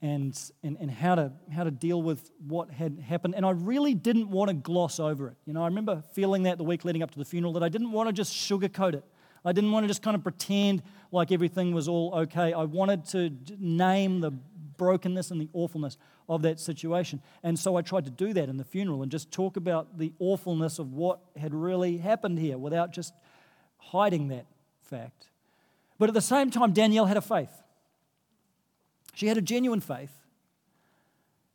and, 0.02 0.40
and, 0.64 0.78
and 0.80 0.90
how, 0.90 1.16
to, 1.16 1.32
how 1.54 1.66
to 1.66 1.72
deal 1.72 2.02
with 2.02 2.32
what 2.48 2.72
had 2.72 3.00
happened. 3.00 3.36
And 3.36 3.46
I 3.46 3.52
really 3.52 3.94
didn't 3.94 4.30
want 4.30 4.50
to 4.50 4.54
gloss 4.54 5.00
over 5.00 5.28
it. 5.28 5.36
You 5.46 5.54
know, 5.54 5.62
I 5.62 5.68
remember 5.68 6.02
feeling 6.14 6.44
that 6.44 6.58
the 6.58 6.64
week 6.64 6.86
leading 6.86 7.04
up 7.04 7.12
to 7.12 7.20
the 7.20 7.26
funeral 7.26 7.54
that 7.54 7.64
I 7.64 7.70
didn't 7.70 7.92
want 7.92 8.08
to 8.08 8.14
just 8.14 8.34
sugarcoat 8.34 8.94
it. 8.94 9.04
I 9.44 9.52
didn't 9.52 9.72
want 9.72 9.84
to 9.84 9.88
just 9.88 10.02
kind 10.02 10.16
of 10.16 10.24
pretend 10.24 10.82
like 11.12 11.32
everything 11.32 11.74
was 11.74 11.88
all 11.88 12.14
okay. 12.16 12.54
I 12.54 12.64
wanted 12.64 13.06
to 13.10 13.32
name 13.60 14.22
the 14.22 14.32
brokenness 14.78 15.32
and 15.32 15.40
the 15.40 15.50
awfulness 15.54 15.98
of 16.28 16.42
that 16.42 16.60
situation. 16.60 17.22
And 17.44 17.58
so 17.58 17.76
I 17.76 17.82
tried 17.82 18.06
to 18.06 18.12
do 18.12 18.34
that 18.34 18.50
in 18.50 18.58
the 18.58 18.64
funeral 18.64 19.04
and 19.04 19.12
just 19.12 19.32
talk 19.32 19.58
about 19.58 20.00
the 20.00 20.14
awfulness 20.20 20.80
of 20.80 20.94
what 20.94 21.20
had 21.38 21.54
really 21.54 21.98
happened 21.98 22.40
here 22.40 22.58
without 22.58 22.92
just 22.92 23.14
hiding 23.78 24.30
that 24.30 24.46
fact. 24.82 25.28
But 26.00 26.10
at 26.10 26.16
the 26.16 26.22
same 26.22 26.50
time, 26.50 26.74
Danielle 26.74 27.06
had 27.06 27.18
a 27.18 27.22
faith. 27.22 27.52
She 29.16 29.28
had 29.28 29.38
a 29.38 29.42
genuine 29.42 29.80
faith. 29.80 30.12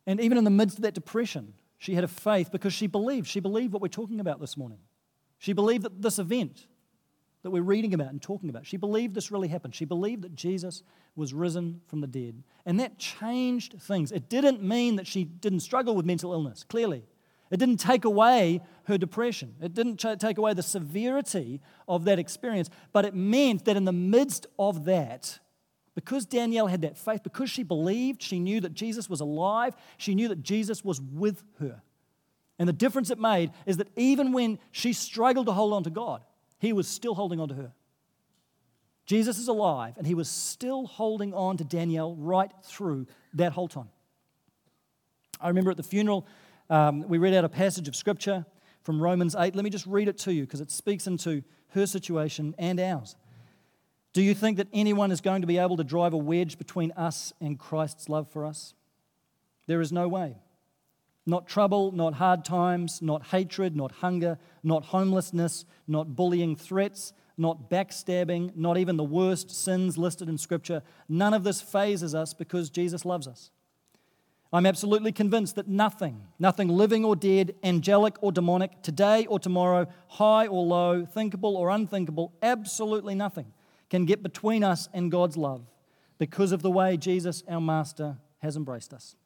And 0.06 0.20
even 0.20 0.36
in 0.38 0.44
the 0.44 0.50
midst 0.50 0.78
of 0.78 0.82
that 0.82 0.94
depression, 0.94 1.54
she 1.78 1.94
had 1.94 2.02
a 2.02 2.08
faith 2.08 2.50
because 2.50 2.72
she 2.72 2.86
believed. 2.86 3.28
She 3.28 3.38
believed 3.38 3.72
what 3.72 3.80
we're 3.80 3.88
talking 3.88 4.18
about 4.18 4.40
this 4.40 4.56
morning. 4.56 4.78
She 5.38 5.52
believed 5.52 5.84
that 5.84 6.02
this 6.02 6.18
event 6.18 6.66
that 7.42 7.50
we're 7.50 7.62
reading 7.62 7.94
about 7.94 8.08
and 8.08 8.20
talking 8.20 8.50
about, 8.50 8.66
she 8.66 8.76
believed 8.76 9.14
this 9.14 9.30
really 9.30 9.48
happened. 9.48 9.74
She 9.74 9.84
believed 9.84 10.22
that 10.22 10.34
Jesus 10.34 10.82
was 11.16 11.32
risen 11.32 11.80
from 11.86 12.00
the 12.00 12.06
dead. 12.06 12.42
And 12.66 12.80
that 12.80 12.98
changed 12.98 13.76
things. 13.80 14.12
It 14.12 14.28
didn't 14.28 14.62
mean 14.62 14.96
that 14.96 15.06
she 15.06 15.24
didn't 15.24 15.60
struggle 15.60 15.94
with 15.94 16.04
mental 16.04 16.32
illness, 16.32 16.64
clearly. 16.64 17.04
It 17.50 17.58
didn't 17.58 17.78
take 17.78 18.04
away 18.04 18.60
her 18.84 18.98
depression. 18.98 19.54
It 19.60 19.74
didn't 19.74 19.98
take 19.98 20.38
away 20.38 20.54
the 20.54 20.62
severity 20.62 21.60
of 21.88 22.04
that 22.04 22.18
experience. 22.18 22.68
But 22.92 23.04
it 23.04 23.14
meant 23.14 23.64
that 23.64 23.76
in 23.76 23.84
the 23.86 23.92
midst 23.92 24.46
of 24.58 24.84
that, 24.84 25.38
because 26.04 26.24
Danielle 26.24 26.66
had 26.66 26.80
that 26.82 26.96
faith, 26.96 27.22
because 27.22 27.50
she 27.50 27.62
believed, 27.62 28.22
she 28.22 28.38
knew 28.40 28.60
that 28.60 28.72
Jesus 28.72 29.10
was 29.10 29.20
alive, 29.20 29.76
she 29.98 30.14
knew 30.14 30.28
that 30.28 30.42
Jesus 30.42 30.82
was 30.82 31.00
with 31.00 31.42
her. 31.60 31.82
And 32.58 32.68
the 32.68 32.72
difference 32.72 33.10
it 33.10 33.18
made 33.18 33.50
is 33.66 33.76
that 33.76 33.88
even 33.96 34.32
when 34.32 34.58
she 34.72 34.94
struggled 34.94 35.46
to 35.46 35.52
hold 35.52 35.74
on 35.74 35.84
to 35.84 35.90
God, 35.90 36.22
He 36.58 36.72
was 36.72 36.88
still 36.88 37.14
holding 37.14 37.38
on 37.38 37.48
to 37.48 37.54
her. 37.54 37.72
Jesus 39.10 39.38
is 39.38 39.48
alive, 39.48 39.94
and 39.98 40.06
he 40.06 40.14
was 40.14 40.28
still 40.28 40.86
holding 40.86 41.34
on 41.34 41.56
to 41.56 41.64
Danielle 41.64 42.14
right 42.14 42.52
through 42.62 43.08
that 43.34 43.50
whole 43.50 43.66
time. 43.66 43.88
I 45.40 45.48
remember 45.48 45.72
at 45.72 45.76
the 45.76 45.82
funeral, 45.82 46.28
um, 46.68 47.08
we 47.08 47.18
read 47.18 47.34
out 47.34 47.44
a 47.44 47.48
passage 47.48 47.88
of 47.88 47.96
scripture 47.96 48.46
from 48.82 49.02
Romans 49.02 49.34
8. 49.36 49.56
Let 49.56 49.64
me 49.64 49.70
just 49.70 49.86
read 49.86 50.06
it 50.06 50.16
to 50.18 50.32
you 50.32 50.42
because 50.42 50.60
it 50.60 50.70
speaks 50.70 51.08
into 51.08 51.42
her 51.70 51.86
situation 51.86 52.54
and 52.56 52.78
ours. 52.78 53.16
Do 54.12 54.22
you 54.22 54.34
think 54.34 54.56
that 54.56 54.68
anyone 54.72 55.12
is 55.12 55.20
going 55.20 55.42
to 55.42 55.46
be 55.46 55.58
able 55.58 55.76
to 55.76 55.84
drive 55.84 56.12
a 56.12 56.18
wedge 56.18 56.58
between 56.58 56.92
us 56.92 57.32
and 57.40 57.58
Christ's 57.58 58.08
love 58.08 58.28
for 58.28 58.44
us? 58.44 58.74
There 59.66 59.80
is 59.80 59.92
no 59.92 60.08
way. 60.08 60.36
Not 61.26 61.46
trouble, 61.46 61.92
not 61.92 62.14
hard 62.14 62.44
times, 62.44 63.00
not 63.00 63.26
hatred, 63.26 63.76
not 63.76 63.92
hunger, 63.92 64.38
not 64.64 64.86
homelessness, 64.86 65.64
not 65.86 66.16
bullying 66.16 66.56
threats, 66.56 67.12
not 67.36 67.70
backstabbing, 67.70 68.56
not 68.56 68.78
even 68.78 68.96
the 68.96 69.04
worst 69.04 69.50
sins 69.50 69.96
listed 69.96 70.28
in 70.28 70.38
Scripture. 70.38 70.82
None 71.08 71.32
of 71.32 71.44
this 71.44 71.60
fazes 71.60 72.14
us 72.14 72.34
because 72.34 72.68
Jesus 72.68 73.04
loves 73.04 73.28
us. 73.28 73.50
I'm 74.52 74.66
absolutely 74.66 75.12
convinced 75.12 75.54
that 75.54 75.68
nothing, 75.68 76.26
nothing 76.40 76.66
living 76.66 77.04
or 77.04 77.14
dead, 77.14 77.54
angelic 77.62 78.16
or 78.20 78.32
demonic, 78.32 78.82
today 78.82 79.26
or 79.26 79.38
tomorrow, 79.38 79.86
high 80.08 80.48
or 80.48 80.64
low, 80.64 81.04
thinkable 81.04 81.56
or 81.56 81.70
unthinkable, 81.70 82.32
absolutely 82.42 83.14
nothing 83.14 83.52
can 83.90 84.06
get 84.06 84.22
between 84.22 84.64
us 84.64 84.88
and 84.94 85.10
God's 85.10 85.36
love 85.36 85.66
because 86.18 86.52
of 86.52 86.62
the 86.62 86.70
way 86.70 86.96
Jesus, 86.96 87.42
our 87.48 87.60
Master, 87.60 88.16
has 88.38 88.56
embraced 88.56 88.94
us. 88.94 89.16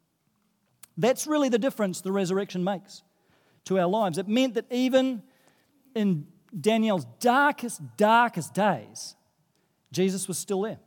That's 0.97 1.27
really 1.27 1.49
the 1.49 1.59
difference 1.59 2.01
the 2.01 2.13
resurrection 2.13 2.65
makes 2.65 3.03
to 3.67 3.79
our 3.79 3.87
lives. 3.87 4.19
It 4.19 4.29
meant 4.29 4.55
that 4.55 4.67
even 4.71 5.23
in 5.95 6.27
Danielle's 6.59 7.07
darkest, 7.21 7.81
darkest 7.97 8.55
days, 8.55 9.17
Jesus 9.93 10.29
was 10.29 10.39
still 10.39 10.63
there. 10.63 10.79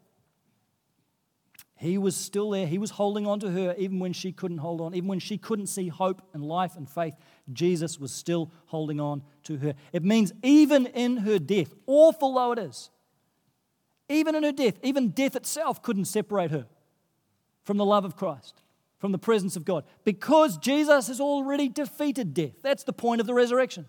He 1.76 2.00
was 2.00 2.16
still 2.16 2.50
there. 2.52 2.66
He 2.66 2.80
was 2.80 2.90
holding 2.90 3.28
on 3.28 3.40
to 3.42 3.52
her 3.52 3.76
even 3.78 4.00
when 4.00 4.12
she 4.12 4.32
couldn't 4.32 4.58
hold 4.58 4.82
on, 4.82 4.96
even 4.96 5.08
when 5.08 5.20
she 5.20 5.38
couldn't 5.38 5.68
see 5.68 5.90
hope 5.90 6.24
and 6.34 6.44
life 6.44 6.76
and 6.76 6.90
faith. 6.90 7.14
Jesus 7.54 8.00
was 8.00 8.12
still 8.12 8.52
holding 8.66 9.00
on 9.00 9.22
to 9.44 9.58
her. 9.58 9.76
It 9.94 10.04
means 10.04 10.34
even 10.42 10.88
in 10.88 11.18
her 11.18 11.38
death, 11.38 11.74
awful 11.86 12.34
though 12.34 12.54
it 12.54 12.60
is, 12.60 12.90
even 14.10 14.36
in 14.36 14.44
her 14.44 14.52
death, 14.52 14.76
even 14.84 15.10
death 15.10 15.36
itself 15.36 15.82
couldn't 15.82 16.06
separate 16.06 16.52
her 16.52 16.68
from 17.64 17.78
the 17.78 17.86
love 17.86 18.06
of 18.06 18.16
Christ, 18.16 18.62
from 19.00 19.12
the 19.12 19.18
presence 19.18 19.56
of 19.56 19.66
God, 19.66 19.84
because 20.04 20.58
Jesus 20.58 21.08
has 21.08 21.20
already 21.20 21.70
defeated 21.70 22.34
death. 22.34 22.62
That's 22.62 22.84
the 22.84 22.94
point 22.94 23.22
of 23.22 23.28
the 23.28 23.34
resurrection 23.34 23.86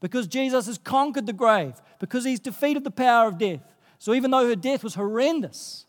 because 0.00 0.26
Jesus 0.26 0.66
has 0.66 0.78
conquered 0.78 1.26
the 1.26 1.32
grave, 1.32 1.74
because 1.98 2.24
he's 2.24 2.40
defeated 2.40 2.84
the 2.84 2.90
power 2.90 3.28
of 3.28 3.38
death. 3.38 3.74
So 3.98 4.14
even 4.14 4.30
though 4.30 4.46
her 4.46 4.56
death 4.56 4.84
was 4.84 4.94
horrendous, 4.94 5.86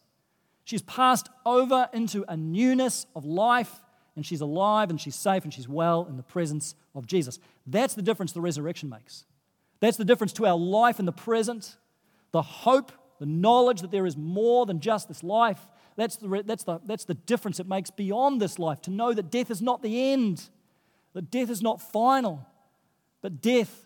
she's 0.64 0.82
passed 0.82 1.30
over 1.46 1.90
into 1.94 2.26
a 2.28 2.36
newness 2.36 3.06
of 3.16 3.26
life, 3.26 3.82
and 4.16 4.26
she's 4.26 4.42
alive, 4.42 4.90
and 4.90 5.00
she's 5.00 5.16
safe, 5.16 5.44
and 5.44 5.54
she's 5.54 5.70
well 5.70 6.06
in 6.10 6.18
the 6.18 6.24
presence 6.24 6.76
of 6.96 7.06
Jesus. 7.06 7.40
That's 7.68 7.94
the 7.94 8.02
difference 8.02 8.32
the 8.32 8.42
resurrection 8.42 8.90
makes. 8.90 9.26
That's 9.80 9.98
the 9.98 10.06
difference 10.06 10.34
to 10.34 10.46
our 10.46 10.58
life 10.58 11.00
in 11.00 11.06
the 11.06 11.14
present, 11.14 11.78
the 12.32 12.42
hope, 12.42 12.92
the 13.20 13.26
knowledge 13.26 13.82
that 13.82 13.92
there 13.92 14.06
is 14.06 14.18
more 14.18 14.66
than 14.66 14.80
just 14.80 15.08
this 15.08 15.24
life. 15.24 15.68
That's 15.96 16.16
the, 16.16 16.44
that's, 16.46 16.64
the, 16.64 16.80
that's 16.86 17.06
the 17.06 17.14
difference 17.14 17.60
it 17.60 17.68
makes 17.68 17.92
beyond 17.92 18.42
this 18.42 18.58
life, 18.58 18.82
to 18.84 18.92
know 18.92 19.14
that 19.14 19.30
death 19.30 19.52
is 19.52 19.62
not 19.62 19.82
the 19.82 20.12
end, 20.14 20.50
that 21.14 21.30
death 21.30 21.50
is 21.50 21.62
not 21.62 21.82
final, 21.82 22.48
but 23.22 23.42
death 23.42 23.86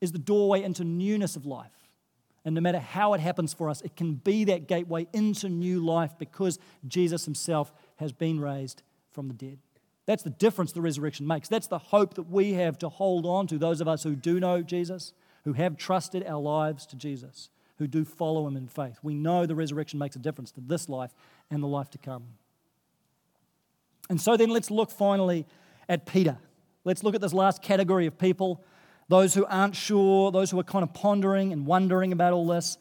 is 0.00 0.12
the 0.12 0.18
doorway 0.18 0.62
into 0.62 0.84
newness 0.84 1.36
of 1.36 1.46
life. 1.46 1.70
And 2.44 2.54
no 2.54 2.60
matter 2.60 2.78
how 2.78 3.14
it 3.14 3.20
happens 3.20 3.52
for 3.52 3.68
us, 3.68 3.82
it 3.82 3.96
can 3.96 4.14
be 4.14 4.44
that 4.44 4.68
gateway 4.68 5.06
into 5.12 5.48
new 5.48 5.84
life 5.84 6.12
because 6.18 6.58
Jesus 6.86 7.24
himself 7.24 7.72
has 7.96 8.12
been 8.12 8.40
raised 8.40 8.82
from 9.12 9.28
the 9.28 9.34
dead. 9.34 9.58
That's 10.06 10.22
the 10.22 10.30
difference 10.30 10.72
the 10.72 10.80
resurrection 10.80 11.26
makes. 11.26 11.48
That's 11.48 11.66
the 11.66 11.78
hope 11.78 12.14
that 12.14 12.30
we 12.30 12.54
have 12.54 12.78
to 12.78 12.88
hold 12.88 13.26
on 13.26 13.46
to, 13.48 13.58
those 13.58 13.82
of 13.82 13.88
us 13.88 14.02
who 14.02 14.16
do 14.16 14.40
know 14.40 14.62
Jesus, 14.62 15.12
who 15.44 15.52
have 15.52 15.76
trusted 15.76 16.24
our 16.26 16.40
lives 16.40 16.86
to 16.86 16.96
Jesus, 16.96 17.50
who 17.78 17.86
do 17.86 18.04
follow 18.04 18.46
him 18.46 18.56
in 18.56 18.68
faith. 18.68 18.98
We 19.02 19.14
know 19.14 19.46
the 19.46 19.54
resurrection 19.54 19.98
makes 19.98 20.16
a 20.16 20.18
difference 20.18 20.50
to 20.52 20.60
this 20.60 20.88
life 20.88 21.12
and 21.50 21.62
the 21.62 21.68
life 21.68 21.90
to 21.90 21.98
come. 21.98 22.24
And 24.10 24.20
so 24.20 24.36
then 24.36 24.50
let's 24.50 24.70
look 24.70 24.90
finally 24.90 25.46
at 25.88 26.06
Peter. 26.06 26.38
Let's 26.84 27.02
look 27.02 27.14
at 27.14 27.20
this 27.20 27.32
last 27.32 27.62
category 27.62 28.06
of 28.06 28.18
people 28.18 28.64
those 29.08 29.32
who 29.32 29.46
aren't 29.46 29.74
sure, 29.74 30.30
those 30.30 30.50
who 30.50 30.60
are 30.60 30.64
kind 30.64 30.82
of 30.82 30.92
pondering 30.92 31.52
and 31.52 31.66
wondering 31.66 32.12
about 32.12 32.34
all 32.34 32.46
this. 32.46 32.76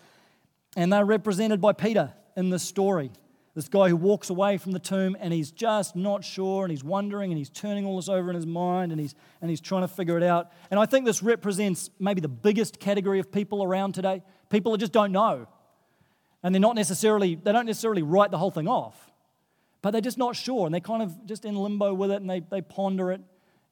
And 0.75 0.91
they're 0.91 1.05
represented 1.05 1.62
by 1.62 1.71
Peter 1.71 2.13
in 2.36 2.49
this 2.49 2.63
story. 2.63 3.12
This 3.55 3.69
guy 3.69 3.89
who 3.89 3.95
walks 3.95 4.29
away 4.29 4.57
from 4.57 4.73
the 4.73 4.79
tomb 4.79 5.17
and 5.19 5.33
he's 5.33 5.51
just 5.51 5.95
not 5.95 6.23
sure 6.23 6.63
and 6.63 6.69
he's 6.69 6.83
wondering 6.83 7.31
and 7.31 7.38
he's 7.38 7.49
turning 7.49 7.86
all 7.86 7.95
this 7.95 8.10
over 8.10 8.29
in 8.29 8.36
his 8.36 8.45
mind 8.45 8.91
and 8.91 9.01
he's, 9.01 9.15
and 9.41 9.49
he's 9.49 9.62
trying 9.62 9.81
to 9.81 9.88
figure 9.88 10.17
it 10.17 10.23
out. 10.23 10.51
And 10.69 10.79
I 10.79 10.86
think 10.86 11.05
this 11.05 11.23
represents 11.23 11.89
maybe 11.97 12.21
the 12.21 12.27
biggest 12.27 12.79
category 12.79 13.19
of 13.19 13.31
people 13.31 13.63
around 13.63 13.93
today. 13.93 14.21
People 14.49 14.71
who 14.71 14.77
just 14.77 14.91
don't 14.91 15.12
know. 15.12 15.47
And 16.43 16.53
they're 16.53 16.60
not 16.62 16.75
necessarily, 16.75 17.36
they 17.36 17.51
don't 17.51 17.65
necessarily 17.65 18.03
write 18.03 18.31
the 18.31 18.38
whole 18.38 18.51
thing 18.51 18.67
off, 18.67 19.12
but 19.81 19.91
they're 19.91 20.01
just 20.01 20.17
not 20.17 20.36
sure 20.36 20.65
and 20.65 20.73
they're 20.73 20.81
kind 20.81 21.01
of 21.01 21.25
just 21.25 21.45
in 21.45 21.55
limbo 21.55 21.93
with 21.93 22.12
it 22.12 22.21
and 22.21 22.29
they, 22.29 22.39
they 22.39 22.62
ponder 22.62 23.12
it 23.12 23.21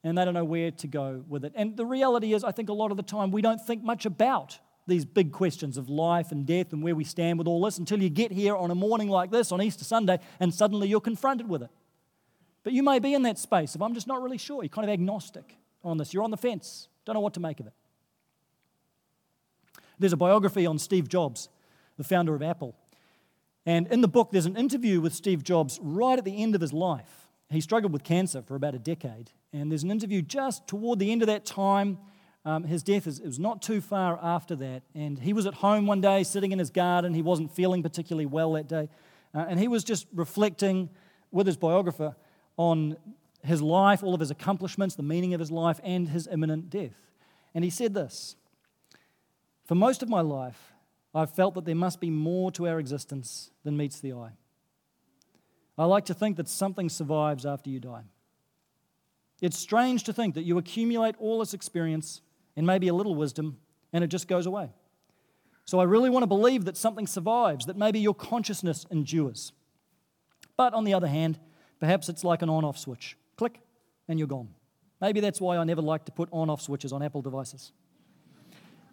and 0.03 0.17
they 0.17 0.25
don't 0.25 0.33
know 0.33 0.45
where 0.45 0.71
to 0.71 0.88
go 0.88 1.23
with 1.27 1.45
it. 1.45 1.53
And 1.55 1.77
the 1.77 1.85
reality 1.85 2.33
is, 2.33 2.43
I 2.43 2.51
think 2.51 2.69
a 2.69 2.73
lot 2.73 2.91
of 2.91 2.97
the 2.97 3.03
time 3.03 3.31
we 3.31 3.41
don't 3.41 3.59
think 3.59 3.83
much 3.83 4.05
about 4.05 4.59
these 4.88 5.05
big 5.05 5.31
questions 5.31 5.77
of 5.77 5.89
life 5.89 6.31
and 6.31 6.45
death 6.45 6.73
and 6.73 6.83
where 6.83 6.95
we 6.95 7.03
stand 7.03 7.39
with 7.39 7.47
all 7.47 7.61
this 7.63 7.77
until 7.77 8.01
you 8.01 8.09
get 8.09 8.31
here 8.31 8.55
on 8.55 8.69
a 8.71 8.75
morning 8.75 9.09
like 9.09 9.31
this 9.31 9.51
on 9.51 9.61
Easter 9.61 9.83
Sunday 9.83 10.19
and 10.39 10.53
suddenly 10.53 10.88
you're 10.88 11.01
confronted 11.01 11.49
with 11.49 11.63
it. 11.63 11.69
But 12.63 12.73
you 12.73 12.83
may 12.83 12.99
be 12.99 13.13
in 13.13 13.23
that 13.23 13.38
space 13.38 13.75
of, 13.75 13.81
I'm 13.81 13.93
just 13.93 14.07
not 14.07 14.21
really 14.21 14.38
sure. 14.38 14.63
You're 14.63 14.69
kind 14.69 14.88
of 14.88 14.93
agnostic 14.93 15.55
on 15.83 15.97
this. 15.97 16.13
You're 16.13 16.23
on 16.23 16.31
the 16.31 16.38
fence, 16.38 16.88
don't 17.05 17.13
know 17.13 17.19
what 17.19 17.33
to 17.35 17.39
make 17.39 17.59
of 17.59 17.67
it. 17.67 17.73
There's 19.99 20.13
a 20.13 20.17
biography 20.17 20.65
on 20.65 20.77
Steve 20.79 21.08
Jobs, 21.08 21.49
the 21.97 22.03
founder 22.03 22.36
of 22.36 22.41
Apple. 22.41 22.75
And 23.65 23.88
in 23.88 24.01
the 24.01 24.08
book, 24.08 24.29
there's 24.31 24.45
an 24.45 24.58
interview 24.58 25.01
with 25.01 25.13
Steve 25.13 25.43
Jobs 25.43 25.79
right 25.81 26.17
at 26.17 26.25
the 26.25 26.41
end 26.41 26.55
of 26.55 26.62
his 26.62 26.73
life. 26.73 27.29
he 27.49 27.62
struggled 27.62 27.93
with 27.93 28.03
cancer 28.03 28.41
for 28.41 28.55
about 28.55 28.75
a 28.75 28.79
decade. 28.79 29.31
And 29.53 29.71
there's 29.71 29.84
an 29.84 29.91
interview 29.91 30.21
just 30.21 30.67
toward 30.67 30.99
the 30.99 31.12
end 31.12 31.21
of 31.21 31.27
that 31.27 31.45
time. 31.45 31.97
Um, 32.43 32.63
his 32.63 32.84
death 32.84 33.08
is, 33.08 33.19
it 33.19 33.25
was 33.25 33.39
not 33.39 33.62
too 33.62 33.81
far 33.81 34.19
after 34.21 34.55
that. 34.58 34.84
And 34.93 35.17
he 35.17 35.34
was 35.34 35.45
at 35.45 35.55
home 35.55 35.88
one 35.88 36.01
day 36.01 36.23
sitting 36.23 36.51
in 36.51 36.60
his 36.60 36.69
garden. 36.69 37.13
He 37.13 37.21
wasn't 37.21 37.51
feeling 37.51 37.81
particularly 37.81 38.25
well 38.25 38.53
that 38.53 38.67
day. 38.67 38.89
Uh, 39.34 39.45
and 39.49 39.60
he 39.60 39.67
was 39.67 39.84
just 39.84 40.08
reflecting 40.13 40.89
with 41.31 41.47
his 41.47 41.58
biographer 41.58 42.15
on 42.58 42.97
his 43.43 43.62
life, 43.62 44.03
all 44.03 44.13
of 44.13 44.19
his 44.19 44.31
accomplishments, 44.31 44.95
the 44.95 45.03
meaning 45.03 45.34
of 45.34 45.39
his 45.39 45.51
life, 45.51 45.79
and 45.84 46.10
his 46.10 46.27
imminent 46.31 46.69
death. 46.69 46.95
And 47.53 47.63
he 47.63 47.69
said 47.69 47.93
this 47.93 48.36
For 49.65 49.75
most 49.75 50.04
of 50.04 50.10
my 50.10 50.21
life, 50.21 50.73
I've 51.13 51.32
felt 51.32 51.56
that 51.56 51.65
there 51.65 51.75
must 51.75 51.99
be 51.99 52.10
more 52.10 52.51
to 52.51 52.67
our 52.67 52.80
existence 52.80 53.51
than 53.63 53.75
meets 53.75 53.99
the 53.99 54.13
eye. 54.13 54.34
I 55.78 55.86
like 55.86 56.06
to 56.06 56.13
think 56.13 56.38
that 56.38 56.47
something 56.47 56.88
survives 56.88 57.45
after 57.45 57.69
you 57.69 57.80
die. 57.80 58.04
It's 59.41 59.58
strange 59.58 60.04
to 60.06 60.13
think 60.13 60.36
that 60.36 60.43
you 60.43 60.58
accumulate 60.58 61.15
all 61.19 61.39
this 61.39 61.54
experience 61.54 62.21
and 62.56 62.65
maybe 62.65 62.88
a 62.88 62.93
little 62.93 63.15
wisdom, 63.15 63.58
and 63.91 64.04
it 64.04 64.08
just 64.08 64.28
goes 64.28 64.45
away. 64.45 64.69
So 65.65 65.80
I 65.80 65.84
really 65.84 66.10
want 66.10 66.23
to 66.23 66.28
believe 66.28 66.65
that 66.65 66.78
something 66.78 67.08
survives, 67.08 67.65
that 67.65 67.75
maybe 67.75 67.99
your 67.99 68.13
consciousness 68.13 68.86
endures. 68.91 69.51
But 70.56 70.73
on 70.73 70.84
the 70.84 70.93
other 70.93 71.08
hand, 71.08 71.39
perhaps 71.80 72.08
it's 72.08 72.23
like 72.23 72.41
an 72.41 72.49
on 72.49 72.63
off 72.63 72.78
switch 72.78 73.17
click, 73.36 73.60
and 74.08 74.19
you're 74.19 74.28
gone. 74.28 74.49
Maybe 75.01 75.19
that's 75.19 75.41
why 75.41 75.58
I 75.58 75.63
never 75.65 75.82
like 75.82 76.06
to 76.06 76.12
put 76.12 76.30
on 76.32 76.49
off 76.49 76.62
switches 76.62 76.93
on 76.93 77.01
Apple 77.01 77.21
devices. 77.21 77.73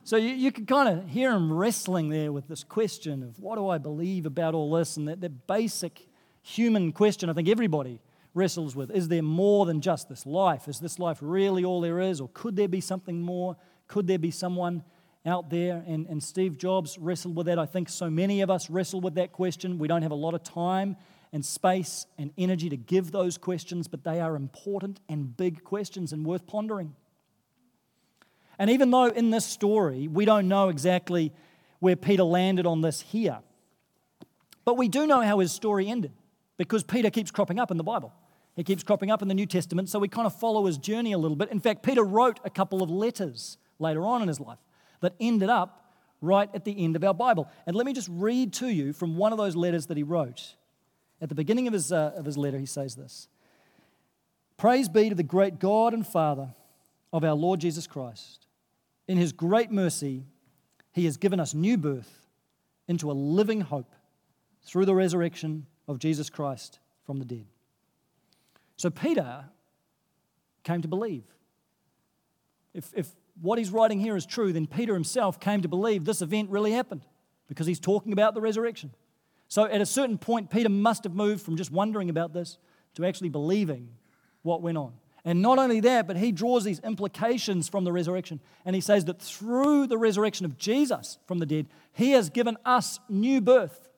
So 0.05 0.17
you, 0.17 0.31
you 0.31 0.51
can 0.51 0.67
kind 0.67 0.89
of 0.89 1.09
hear 1.09 1.31
him 1.31 1.53
wrestling 1.53 2.09
there 2.09 2.33
with 2.33 2.49
this 2.49 2.65
question 2.65 3.23
of 3.23 3.39
what 3.39 3.55
do 3.57 3.69
I 3.69 3.79
believe 3.79 4.27
about 4.27 4.53
all 4.53 4.73
this? 4.73 4.97
And 4.97 5.07
that, 5.07 5.21
that 5.21 5.47
basic 5.47 6.09
human 6.43 6.91
question 6.91 7.31
I 7.31 7.35
think 7.35 7.49
everybody 7.49 8.01
wrestles 8.35 8.75
with 8.75 8.91
is 8.91 9.07
there 9.07 9.23
more 9.23 9.65
than 9.65 9.81
just 9.81 10.09
this 10.09 10.27
life? 10.27 10.67
Is 10.67 10.81
this 10.81 10.99
life 10.99 11.19
really 11.21 11.65
all 11.65 11.81
there 11.81 12.01
is? 12.01 12.21
Or 12.21 12.29
could 12.35 12.57
there 12.57 12.67
be 12.67 12.81
something 12.81 13.23
more? 13.23 13.57
Could 13.87 14.09
there 14.09 14.19
be 14.19 14.33
someone 14.33 14.83
out 15.25 15.51
there? 15.51 15.85
And, 15.87 16.07
and 16.09 16.21
Steve 16.21 16.59
Jobs 16.59 16.99
wrestled 16.99 17.37
with 17.37 17.47
that. 17.47 17.61
I 17.61 17.67
think 17.67 17.89
so 17.89 18.11
many 18.11 18.41
of 18.41 18.51
us 18.51 18.69
wrestle 18.71 19.01
with 19.01 19.15
that 19.15 19.31
question. 19.31 19.79
We 19.79 19.87
don't 19.87 20.03
have 20.03 20.11
a 20.11 20.17
lot 20.17 20.35
of 20.35 20.43
time 20.43 20.97
and 21.33 21.45
space 21.45 22.07
and 22.19 22.33
energy 22.37 22.69
to 22.71 22.77
give 22.77 23.13
those 23.13 23.39
questions, 23.39 23.87
but 23.87 24.03
they 24.03 24.21
are 24.21 24.35
important 24.35 24.99
and 25.09 25.37
big 25.37 25.63
questions 25.63 26.13
and 26.13 26.27
worth 26.27 26.47
pondering. 26.49 26.97
And 28.59 28.71
even 28.71 28.91
though 28.91 29.07
in 29.07 29.31
this 29.31 29.45
story 29.45 30.09
we 30.09 30.25
don't 30.25 30.49
know 30.49 30.69
exactly 30.69 31.33
where 31.81 31.97
Peter 31.97 32.23
landed 32.23 32.67
on 32.67 32.81
this 32.81 33.01
here, 33.01 33.41
but 34.65 34.77
we 34.77 34.89
do 34.89 35.07
know 35.07 35.21
how 35.21 35.41
his 35.41 35.53
story 35.53 35.89
ended 35.89 36.13
because 36.57 36.85
Peter 36.85 37.11
keeps 37.11 37.31
cropping 37.31 37.59
up 37.59 37.71
in 37.71 37.77
the 37.77 37.85
Bible. 37.85 38.13
He 38.55 38.63
keeps 38.63 38.83
cropping 38.83 39.11
up 39.11 39.23
in 39.23 39.29
the 39.29 39.35
New 39.35 39.47
Testament, 39.47 39.89
so 39.89 39.99
we 39.99 40.09
kind 40.09 40.27
of 40.27 40.39
follow 40.39 40.67
his 40.67 40.79
journey 40.79 41.13
a 41.13 41.19
little 41.19 41.37
bit. 41.37 41.51
In 41.51 41.59
fact, 41.59 41.83
Peter 41.83 42.05
wrote 42.05 42.39
a 42.45 42.51
couple 42.51 42.83
of 42.83 42.91
letters 42.91 43.57
later 43.79 44.05
on 44.05 44.23
in 44.23 44.29
his 44.29 44.39
life 44.39 44.59
that 45.01 45.15
ended 45.19 45.49
up 45.49 45.95
right 46.21 46.49
at 46.55 46.65
the 46.65 46.85
end 46.85 46.95
of 46.95 47.03
our 47.03 47.15
Bible. 47.15 47.51
And 47.67 47.75
let 47.75 47.87
me 47.87 47.93
just 47.93 48.09
read 48.11 48.53
to 48.55 48.69
you 48.69 48.93
from 48.93 49.17
one 49.17 49.33
of 49.33 49.39
those 49.39 49.57
letters 49.57 49.87
that 49.87 49.97
he 49.97 50.03
wrote. 50.03 50.55
At 51.21 51.29
the 51.29 51.35
beginning 51.35 51.67
of 51.67 51.73
his, 51.73 51.93
uh, 51.93 52.13
of 52.17 52.25
his 52.25 52.37
letter, 52.37 52.59
he 52.59 52.67
says 52.67 52.95
this 52.95 53.29
Praise 54.57 54.89
be 54.89 55.09
to 55.09 55.15
the 55.15 55.23
great 55.23 55.59
God 55.59 55.95
and 55.95 56.07
Father 56.07 56.55
of 57.13 57.25
our 57.25 57.35
Lord 57.35 57.61
Jesus 57.61 57.87
Christ. 57.87 58.47
In 59.09 59.19
his 59.19 59.33
great 59.33 59.71
mercy, 59.71 60.25
he 60.93 61.05
has 61.05 61.17
given 61.17 61.41
us 61.41 61.55
new 61.55 61.77
birth 61.77 62.27
into 62.89 63.11
a 63.11 63.13
living 63.13 63.61
hope 63.61 63.95
through 64.63 64.85
the 64.85 64.95
resurrection 64.95 65.67
of 65.89 65.99
Jesus 65.99 66.31
Christ 66.31 66.79
from 67.05 67.19
the 67.19 67.25
dead. 67.25 67.47
So 68.77 68.91
Peter 68.91 69.45
came 70.63 70.83
to 70.83 70.89
believe. 70.89 71.25
If, 72.75 72.91
if 72.95 73.09
what 73.41 73.59
he's 73.59 73.71
writing 73.71 74.01
here 74.01 74.17
is 74.17 74.25
true, 74.25 74.53
then 74.53 74.67
Peter 74.67 74.95
himself 74.95 75.41
came 75.41 75.63
to 75.63 75.69
believe 75.69 76.05
this 76.05 76.23
event 76.23 76.51
really 76.51 76.73
happened 76.73 77.05
because 77.49 77.67
he's 77.67 77.81
talking 77.81 78.13
about 78.13 78.35
the 78.35 78.41
resurrection. 78.41 78.93
So 79.49 79.65
at 79.65 79.81
a 79.81 79.87
certain 79.87 80.17
point, 80.17 80.51
Peter 80.51 80.69
must 80.69 81.05
have 81.05 81.15
moved 81.15 81.45
from 81.45 81.57
just 81.57 81.71
wondering 81.71 82.09
about 82.09 82.33
this 82.33 82.59
to 82.95 83.05
actually 83.05 83.29
believing 83.29 83.89
what 84.43 84.63
went 84.63 84.79
on. 84.79 84.95
And 85.25 85.41
not 85.41 85.59
only 85.59 85.81
that, 85.81 86.09
but 86.09 86.17
he 86.17 86.33
draws 86.33 86.65
these 86.65 86.81
implications 86.81 87.69
from 87.69 87.85
the 87.85 87.93
resurrection. 87.93 88.41
And 88.65 88.75
he 88.75 88.81
says 88.81 89.05
that 89.05 89.21
through 89.21 89.87
the 89.87 89.99
resurrection 89.99 90.45
of 90.45 90.59
Jesus 90.59 91.19
from 91.27 91.39
the 91.39 91.47
dead, 91.47 91.69
he 91.93 92.13
has 92.13 92.29
given 92.29 92.57
us 92.65 92.99
new 93.09 93.41
birth. 93.41 93.89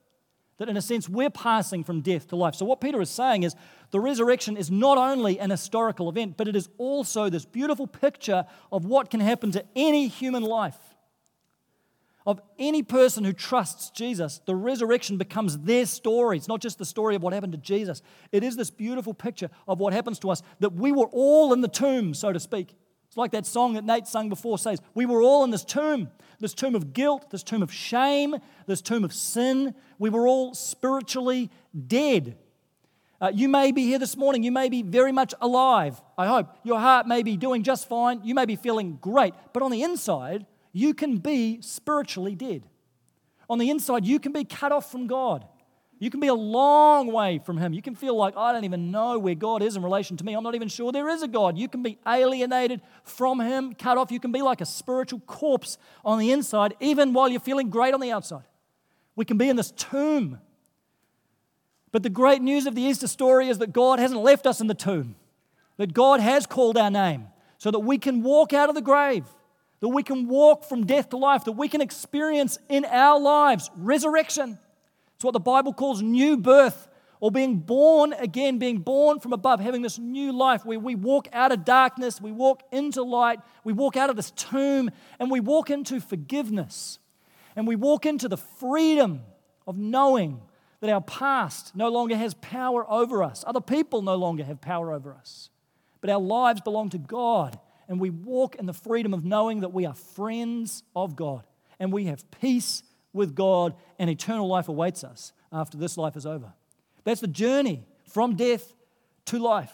That 0.57 0.69
in 0.69 0.77
a 0.77 0.81
sense, 0.81 1.09
we're 1.09 1.31
passing 1.31 1.83
from 1.83 2.01
death 2.01 2.29
to 2.29 2.35
life. 2.35 2.55
So, 2.55 2.65
what 2.65 2.79
Peter 2.79 3.01
is 3.01 3.09
saying 3.09 3.43
is 3.43 3.55
the 3.91 3.99
resurrection 3.99 4.55
is 4.55 4.71
not 4.71 4.97
only 4.97 5.37
an 5.37 5.49
historical 5.49 6.07
event, 6.07 6.37
but 6.37 6.47
it 6.47 6.55
is 6.55 6.69
also 6.77 7.29
this 7.29 7.43
beautiful 7.43 7.87
picture 7.87 8.45
of 8.71 8.85
what 8.85 9.09
can 9.09 9.19
happen 9.19 9.51
to 9.51 9.65
any 9.75 10.07
human 10.07 10.43
life. 10.43 10.94
Of 12.25 12.41
any 12.57 12.81
person 12.81 13.23
who 13.23 13.33
trusts 13.33 13.91
Jesus, 13.91 14.41
the 14.45 14.55
resurrection 14.55 15.17
becomes 15.17 15.59
their 15.59 15.85
story. 15.85 16.37
It's 16.37 16.47
not 16.47 16.59
just 16.59 16.79
the 16.79 16.85
story 16.85 17.15
of 17.15 17.21
what 17.21 17.33
happened 17.33 17.53
to 17.53 17.59
Jesus, 17.59 18.01
it 18.31 18.43
is 18.43 18.55
this 18.55 18.71
beautiful 18.71 19.13
picture 19.13 19.49
of 19.67 19.79
what 19.79 19.93
happens 19.93 20.17
to 20.19 20.31
us 20.31 20.41
that 20.59 20.73
we 20.73 20.91
were 20.91 21.07
all 21.11 21.53
in 21.53 21.61
the 21.61 21.67
tomb, 21.67 22.13
so 22.13 22.33
to 22.33 22.39
speak. 22.39 22.75
It's 23.07 23.17
like 23.17 23.31
that 23.31 23.45
song 23.45 23.73
that 23.75 23.85
Nate 23.85 24.07
sung 24.07 24.27
before 24.27 24.57
says, 24.57 24.81
We 24.93 25.05
were 25.05 25.21
all 25.21 25.43
in 25.43 25.51
this 25.51 25.63
tomb, 25.63 26.09
this 26.39 26.53
tomb 26.53 26.75
of 26.75 26.93
guilt, 26.93 27.29
this 27.29 27.43
tomb 27.43 27.61
of 27.61 27.71
shame, 27.71 28.35
this 28.65 28.81
tomb 28.81 29.03
of 29.03 29.13
sin. 29.13 29.75
We 29.99 30.09
were 30.09 30.27
all 30.27 30.53
spiritually 30.53 31.51
dead. 31.87 32.37
Uh, 33.21 33.31
you 33.33 33.47
may 33.47 33.71
be 33.71 33.83
here 33.83 33.99
this 33.99 34.17
morning. 34.17 34.43
You 34.43 34.51
may 34.51 34.67
be 34.67 34.81
very 34.81 35.11
much 35.11 35.33
alive. 35.39 36.01
I 36.17 36.27
hope. 36.27 36.49
Your 36.63 36.79
heart 36.79 37.07
may 37.07 37.23
be 37.23 37.37
doing 37.37 37.63
just 37.63 37.87
fine. 37.87 38.19
You 38.23 38.35
may 38.35 38.45
be 38.45 38.55
feeling 38.55 38.97
great. 38.99 39.33
But 39.53 39.63
on 39.63 39.71
the 39.71 39.83
inside, 39.83 40.45
you 40.75 40.93
can 40.93 41.19
be 41.19 41.61
spiritually 41.61 42.35
dead. 42.35 42.63
On 43.49 43.57
the 43.57 43.69
inside, 43.69 44.03
you 44.03 44.19
can 44.19 44.33
be 44.33 44.43
cut 44.43 44.73
off 44.73 44.91
from 44.91 45.07
God. 45.07 45.45
You 45.99 46.09
can 46.09 46.19
be 46.19 46.27
a 46.27 46.33
long 46.33 47.13
way 47.13 47.39
from 47.45 47.57
Him. 47.57 47.71
You 47.71 47.81
can 47.81 47.95
feel 47.95 48.13
like, 48.17 48.35
I 48.35 48.51
don't 48.51 48.65
even 48.65 48.91
know 48.91 49.17
where 49.17 49.35
God 49.35 49.63
is 49.63 49.77
in 49.77 49.83
relation 49.83 50.17
to 50.17 50.25
me. 50.25 50.33
I'm 50.33 50.43
not 50.43 50.53
even 50.53 50.67
sure 50.67 50.91
there 50.91 51.07
is 51.07 51.23
a 51.23 51.29
God. 51.29 51.57
You 51.57 51.69
can 51.69 51.81
be 51.81 51.97
alienated 52.05 52.81
from 53.05 53.39
Him, 53.39 53.73
cut 53.73 53.97
off. 53.97 54.11
You 54.11 54.19
can 54.19 54.33
be 54.33 54.41
like 54.41 54.59
a 54.59 54.65
spiritual 54.65 55.21
corpse 55.21 55.77
on 56.03 56.19
the 56.19 56.33
inside, 56.33 56.75
even 56.81 57.13
while 57.13 57.29
you're 57.29 57.39
feeling 57.39 57.69
great 57.69 57.93
on 57.93 58.01
the 58.01 58.11
outside. 58.11 58.43
We 59.15 59.23
can 59.23 59.37
be 59.37 59.47
in 59.47 59.55
this 59.55 59.71
tomb. 59.71 60.39
But 61.93 62.03
the 62.03 62.09
great 62.09 62.41
news 62.41 62.65
of 62.65 62.75
the 62.75 62.81
Easter 62.81 63.07
story 63.07 63.47
is 63.47 63.59
that 63.59 63.71
God 63.71 63.99
hasn't 63.99 64.19
left 64.19 64.45
us 64.45 64.59
in 64.59 64.67
the 64.67 64.73
tomb, 64.73 65.15
that 65.77 65.93
God 65.93 66.19
has 66.19 66.45
called 66.45 66.77
our 66.77 66.91
name 66.91 67.27
so 67.59 67.71
that 67.71 67.79
we 67.79 67.97
can 67.97 68.23
walk 68.23 68.51
out 68.51 68.67
of 68.67 68.75
the 68.75 68.81
grave 68.81 69.23
that 69.79 69.89
we 69.89 70.03
can 70.03 70.27
walk 70.27 70.63
from 70.63 70.85
death 70.85 71.09
to 71.09 71.17
life, 71.17 71.45
that 71.45 71.53
we 71.53 71.67
can 71.67 71.81
experience 71.81 72.57
in 72.69 72.85
our 72.85 73.19
lives 73.19 73.69
resurrection. 73.75 74.57
It's 75.15 75.23
what 75.23 75.33
the 75.33 75.39
Bible 75.39 75.73
calls 75.73 76.01
new 76.01 76.37
birth 76.37 76.87
or 77.19 77.31
being 77.31 77.57
born 77.57 78.13
again, 78.13 78.59
being 78.59 78.79
born 78.79 79.19
from 79.19 79.33
above, 79.33 79.59
having 79.59 79.81
this 79.81 79.97
new 79.97 80.31
life 80.31 80.65
where 80.65 80.79
we 80.79 80.95
walk 80.95 81.27
out 81.33 81.51
of 81.51 81.65
darkness, 81.65 82.21
we 82.21 82.31
walk 82.31 82.61
into 82.71 83.01
light, 83.03 83.39
we 83.63 83.73
walk 83.73 83.97
out 83.97 84.09
of 84.09 84.15
this 84.15 84.31
tomb, 84.31 84.91
and 85.19 85.31
we 85.31 85.39
walk 85.39 85.69
into 85.69 85.99
forgiveness. 85.99 86.99
And 87.55 87.65
we 87.65 87.75
walk 87.75 88.05
into 88.05 88.27
the 88.27 88.37
freedom 88.37 89.21
of 89.65 89.77
knowing 89.77 90.41
that 90.81 90.89
our 90.89 91.01
past 91.01 91.75
no 91.75 91.89
longer 91.89 92.15
has 92.17 92.33
power 92.35 92.89
over 92.91 93.23
us. 93.23 93.43
Other 93.47 93.61
people 93.61 94.01
no 94.01 94.15
longer 94.15 94.43
have 94.43 94.59
power 94.59 94.91
over 94.91 95.13
us. 95.13 95.49
But 96.01 96.09
our 96.09 96.19
lives 96.19 96.61
belong 96.61 96.89
to 96.89 96.97
God 96.97 97.57
and 97.87 97.99
we 97.99 98.09
walk 98.09 98.55
in 98.55 98.65
the 98.65 98.73
freedom 98.73 99.13
of 99.13 99.23
knowing 99.23 99.61
that 99.61 99.73
we 99.73 99.85
are 99.85 99.93
friends 99.93 100.83
of 100.95 101.15
God 101.15 101.43
and 101.79 101.91
we 101.91 102.05
have 102.05 102.29
peace 102.31 102.83
with 103.13 103.35
God 103.35 103.75
and 103.99 104.09
eternal 104.09 104.47
life 104.47 104.67
awaits 104.67 105.03
us 105.03 105.33
after 105.51 105.77
this 105.77 105.97
life 105.97 106.15
is 106.15 106.25
over. 106.25 106.53
That's 107.03 107.21
the 107.21 107.27
journey 107.27 107.85
from 108.07 108.35
death 108.35 108.73
to 109.25 109.39
life. 109.39 109.73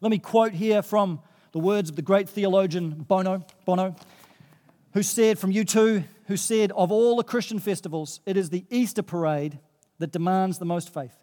Let 0.00 0.10
me 0.10 0.18
quote 0.18 0.52
here 0.52 0.82
from 0.82 1.20
the 1.52 1.58
words 1.58 1.90
of 1.90 1.96
the 1.96 2.02
great 2.02 2.28
theologian 2.28 2.90
Bono, 2.90 3.44
Bono, 3.64 3.96
who 4.92 5.02
said 5.02 5.38
from 5.38 5.52
U2 5.52 6.04
who 6.30 6.36
said, 6.36 6.70
Of 6.72 6.92
all 6.92 7.16
the 7.16 7.24
Christian 7.24 7.58
festivals, 7.58 8.20
it 8.24 8.36
is 8.36 8.50
the 8.50 8.64
Easter 8.70 9.02
parade 9.02 9.58
that 9.98 10.12
demands 10.12 10.58
the 10.58 10.64
most 10.64 10.94
faith, 10.94 11.16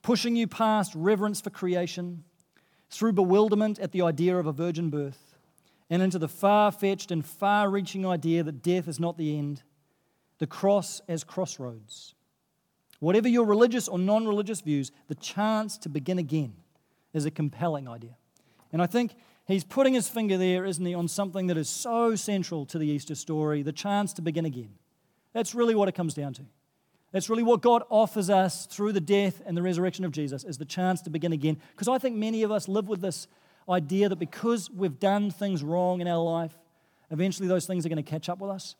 pushing 0.00 0.36
you 0.36 0.46
past 0.46 0.92
reverence 0.94 1.40
for 1.40 1.50
creation 1.50 2.22
through 2.94 3.12
bewilderment 3.12 3.78
at 3.78 3.92
the 3.92 4.02
idea 4.02 4.36
of 4.36 4.46
a 4.46 4.52
virgin 4.52 4.90
birth 4.90 5.34
and 5.90 6.02
into 6.02 6.18
the 6.18 6.28
far 6.28 6.72
fetched 6.72 7.10
and 7.10 7.24
far 7.24 7.68
reaching 7.68 8.06
idea 8.06 8.42
that 8.42 8.62
death 8.62 8.88
is 8.88 8.98
not 8.98 9.18
the 9.18 9.36
end, 9.36 9.62
the 10.38 10.46
cross 10.46 11.00
as 11.08 11.24
crossroads. 11.24 12.14
Whatever 13.00 13.28
your 13.28 13.44
religious 13.44 13.88
or 13.88 13.98
non 13.98 14.26
religious 14.26 14.60
views, 14.60 14.90
the 15.08 15.14
chance 15.14 15.76
to 15.78 15.88
begin 15.88 16.18
again 16.18 16.54
is 17.12 17.26
a 17.26 17.30
compelling 17.30 17.88
idea. 17.88 18.16
And 18.72 18.80
I 18.80 18.86
think 18.86 19.14
he's 19.46 19.64
putting 19.64 19.94
his 19.94 20.08
finger 20.08 20.38
there, 20.38 20.64
isn't 20.64 20.84
he, 20.84 20.94
on 20.94 21.08
something 21.08 21.48
that 21.48 21.56
is 21.56 21.68
so 21.68 22.14
central 22.14 22.64
to 22.66 22.78
the 22.78 22.86
Easter 22.86 23.14
story 23.14 23.62
the 23.62 23.72
chance 23.72 24.12
to 24.14 24.22
begin 24.22 24.44
again. 24.44 24.70
That's 25.32 25.54
really 25.54 25.74
what 25.74 25.88
it 25.88 25.94
comes 25.94 26.14
down 26.14 26.32
to. 26.34 26.42
That's 27.14 27.30
really 27.30 27.44
what 27.44 27.62
God 27.62 27.84
offers 27.90 28.28
us 28.28 28.66
through 28.66 28.90
the 28.90 29.00
death 29.00 29.40
and 29.46 29.56
the 29.56 29.62
resurrection 29.62 30.04
of 30.04 30.10
Jesus 30.10 30.42
is 30.42 30.58
the 30.58 30.64
chance 30.64 31.00
to 31.02 31.10
begin 31.10 31.32
again. 31.32 31.58
Because 31.70 31.86
I 31.86 31.96
think 31.96 32.16
many 32.16 32.42
of 32.42 32.50
us 32.50 32.66
live 32.66 32.88
with 32.88 33.00
this 33.00 33.28
idea 33.68 34.08
that 34.08 34.18
because 34.18 34.68
we've 34.68 34.98
done 34.98 35.30
things 35.30 35.62
wrong 35.62 36.00
in 36.00 36.08
our 36.08 36.20
life, 36.20 36.58
eventually 37.12 37.46
those 37.46 37.66
things 37.66 37.86
are 37.86 37.88
going 37.88 38.02
to 38.02 38.10
catch 38.10 38.28
up 38.28 38.40
with 38.40 38.50
us. 38.50 38.74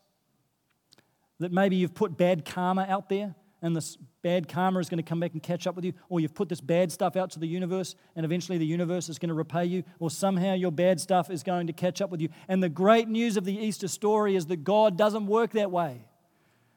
That 1.39 1.53
maybe 1.53 1.77
you've 1.77 1.93
put 1.93 2.17
bad 2.17 2.43
karma 2.43 2.85
out 2.89 3.07
there 3.07 3.35
and 3.61 3.73
this 3.73 3.97
bad 4.21 4.49
karma 4.49 4.79
is 4.79 4.89
going 4.89 5.01
to 5.01 5.09
come 5.09 5.21
back 5.21 5.31
and 5.31 5.41
catch 5.41 5.65
up 5.65 5.77
with 5.77 5.85
you, 5.85 5.93
or 6.09 6.19
you've 6.19 6.35
put 6.35 6.49
this 6.49 6.59
bad 6.59 6.91
stuff 6.91 7.15
out 7.15 7.31
to 7.31 7.39
the 7.39 7.47
universe 7.47 7.95
and 8.17 8.25
eventually 8.25 8.57
the 8.57 8.65
universe 8.65 9.07
is 9.07 9.17
going 9.17 9.29
to 9.29 9.33
repay 9.33 9.63
you, 9.63 9.81
or 9.99 10.11
somehow 10.11 10.53
your 10.53 10.73
bad 10.73 10.99
stuff 10.99 11.29
is 11.29 11.41
going 11.41 11.67
to 11.67 11.73
catch 11.73 12.01
up 12.01 12.09
with 12.09 12.19
you. 12.19 12.27
And 12.49 12.61
the 12.61 12.67
great 12.67 13.07
news 13.07 13.37
of 13.37 13.45
the 13.45 13.57
Easter 13.57 13.87
story 13.87 14.35
is 14.35 14.47
that 14.47 14.65
God 14.65 14.97
doesn't 14.97 15.25
work 15.25 15.51
that 15.51 15.71
way 15.71 16.05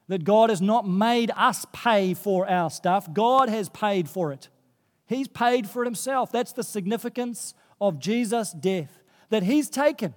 that 0.08 0.24
God 0.24 0.50
has 0.50 0.60
not 0.60 0.88
made 0.88 1.30
us 1.36 1.66
pay 1.72 2.14
for 2.14 2.48
our 2.48 2.70
stuff, 2.70 3.12
God 3.12 3.48
has 3.48 3.68
paid 3.68 4.08
for 4.08 4.32
it. 4.32 4.48
He's 5.06 5.28
paid 5.28 5.68
for 5.68 5.82
it 5.82 5.86
himself. 5.86 6.32
That's 6.32 6.52
the 6.52 6.62
significance 6.62 7.54
of 7.80 7.98
Jesus' 7.98 8.52
death, 8.52 9.02
that 9.30 9.42
He's 9.42 9.70
taken 9.70 10.14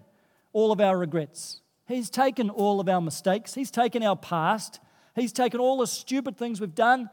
all 0.53 0.71
of 0.71 0.81
our 0.81 0.97
regrets, 0.97 1.61
He's 1.87 2.09
taken 2.09 2.49
all 2.49 2.79
of 2.79 2.89
our 2.89 3.01
mistakes, 3.01 3.53
He's 3.53 3.71
taken 3.71 4.03
our 4.03 4.15
past, 4.15 4.79
He's 5.15 5.31
taken 5.31 5.59
all 5.59 5.77
the 5.77 5.87
stupid 5.87 6.37
things 6.37 6.59
we've 6.59 6.75
done, 6.75 7.09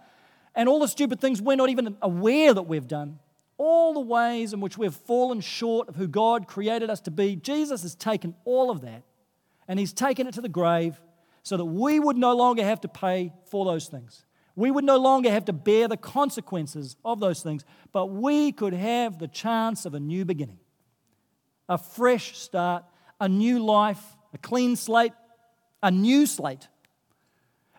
and 0.54 0.68
all 0.68 0.80
the 0.80 0.88
stupid 0.88 1.20
things 1.20 1.42
we're 1.42 1.56
not 1.56 1.68
even 1.68 1.96
aware 2.02 2.54
that 2.54 2.62
we've 2.62 2.88
done. 2.88 3.18
All 3.58 3.92
the 3.92 4.00
ways 4.00 4.52
in 4.52 4.60
which 4.60 4.78
we've 4.78 4.94
fallen 4.94 5.40
short 5.40 5.88
of 5.88 5.96
who 5.96 6.06
God 6.06 6.46
created 6.46 6.90
us 6.90 7.00
to 7.02 7.10
be, 7.10 7.34
Jesus 7.34 7.82
has 7.82 7.96
taken 7.96 8.36
all 8.44 8.70
of 8.70 8.82
that 8.82 9.02
and 9.66 9.78
He's 9.78 9.92
taken 9.92 10.26
it 10.26 10.34
to 10.34 10.40
the 10.40 10.48
grave 10.48 11.00
so 11.42 11.56
that 11.56 11.64
we 11.64 12.00
would 12.00 12.16
no 12.16 12.36
longer 12.36 12.64
have 12.64 12.80
to 12.82 12.88
pay 12.88 13.32
for 13.50 13.64
those 13.64 13.86
things. 13.88 14.24
We 14.56 14.70
would 14.70 14.84
no 14.84 14.96
longer 14.96 15.30
have 15.30 15.44
to 15.44 15.52
bear 15.52 15.86
the 15.86 15.96
consequences 15.96 16.96
of 17.04 17.20
those 17.20 17.42
things, 17.42 17.64
but 17.92 18.06
we 18.06 18.50
could 18.50 18.72
have 18.72 19.18
the 19.18 19.28
chance 19.28 19.86
of 19.86 19.94
a 19.94 20.00
new 20.00 20.24
beginning, 20.24 20.58
a 21.68 21.78
fresh 21.78 22.36
start, 22.36 22.84
a 23.20 23.28
new 23.28 23.64
life, 23.64 24.02
a 24.34 24.38
clean 24.38 24.74
slate, 24.74 25.12
a 25.82 25.90
new 25.90 26.26
slate. 26.26 26.66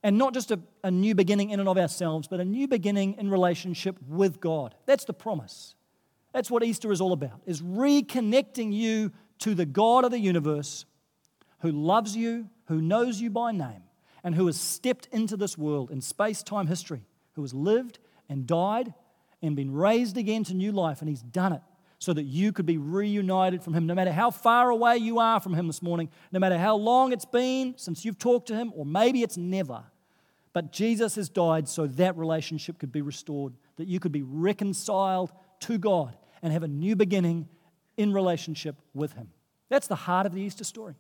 And 0.02 0.18
not 0.18 0.34
just 0.34 0.52
a, 0.52 0.60
a 0.82 0.90
new 0.90 1.14
beginning 1.14 1.50
in 1.50 1.60
and 1.60 1.68
of 1.68 1.78
ourselves, 1.78 2.30
but 2.30 2.40
a 2.40 2.46
new 2.46 2.68
beginning 2.68 3.16
in 3.18 3.30
relationship 3.30 3.98
with 4.08 4.40
God. 4.40 4.74
That's 4.86 5.04
the 5.04 5.14
promise. 5.14 5.76
That's 6.34 6.50
what 6.50 6.64
Easter 6.64 6.94
is 6.94 7.02
all 7.02 7.12
about, 7.12 7.42
is 7.46 7.62
reconnecting 7.62 8.72
you 8.72 9.12
to 9.40 9.54
the 9.54 9.66
God 9.66 10.06
of 10.06 10.12
the 10.12 10.20
universe 10.20 10.86
who 11.60 11.72
loves 11.72 12.16
you, 12.16 12.50
who 12.66 12.82
knows 12.82 13.20
you 13.20 13.30
by 13.30 13.52
name, 13.52 13.84
and 14.24 14.36
who 14.36 14.46
has 14.48 14.60
stepped 14.60 15.08
into 15.12 15.38
this 15.38 15.58
world 15.58 15.92
in 15.92 16.02
space 16.02 16.44
time 16.44 16.68
history, 16.68 17.06
who 17.34 17.42
has 17.42 17.54
lived 17.54 18.00
and 18.28 18.46
died 18.46 18.94
and 19.42 19.56
been 19.56 19.74
raised 19.74 20.18
again 20.18 20.44
to 20.46 20.54
new 20.54 20.72
life, 20.72 21.02
and 21.02 21.10
he's 21.10 21.22
done 21.22 21.54
it 21.54 21.62
so 21.98 22.14
that 22.14 22.24
you 22.24 22.52
could 22.54 22.66
be 22.66 22.78
reunited 22.78 23.62
from 23.62 23.74
him. 23.74 23.86
No 23.86 23.94
matter 23.94 24.12
how 24.12 24.32
far 24.32 24.70
away 24.70 24.98
you 24.98 25.20
are 25.20 25.40
from 25.40 25.54
him 25.54 25.68
this 25.68 25.82
morning, 25.82 26.10
no 26.32 26.40
matter 26.40 26.58
how 26.58 26.76
long 26.76 27.12
it's 27.12 27.26
been 27.26 27.74
since 27.78 28.06
you've 28.06 28.20
talked 28.20 28.48
to 28.48 28.56
him, 28.56 28.72
or 28.76 28.86
maybe 28.86 29.22
it's 29.22 29.38
never, 29.38 29.84
but 30.54 30.72
Jesus 30.72 31.16
has 31.16 31.30
died 31.30 31.68
so 31.68 31.88
that 31.88 32.18
relationship 32.18 32.80
could 32.80 32.92
be 32.92 33.02
restored, 33.02 33.54
that 33.76 33.88
you 33.88 34.00
could 34.00 34.12
be 34.12 34.24
reconciled 34.24 35.32
to 35.62 35.78
God 35.78 36.18
and 36.42 36.54
have 36.54 36.64
a 36.64 36.68
new 36.68 36.96
beginning 36.96 37.48
in 37.98 38.14
relationship 38.14 38.76
with 38.94 39.14
him. 39.14 39.30
That's 39.68 39.88
the 39.88 39.96
heart 39.96 40.26
of 40.26 40.34
the 40.34 40.42
Easter 40.42 40.64
story. 40.64 40.96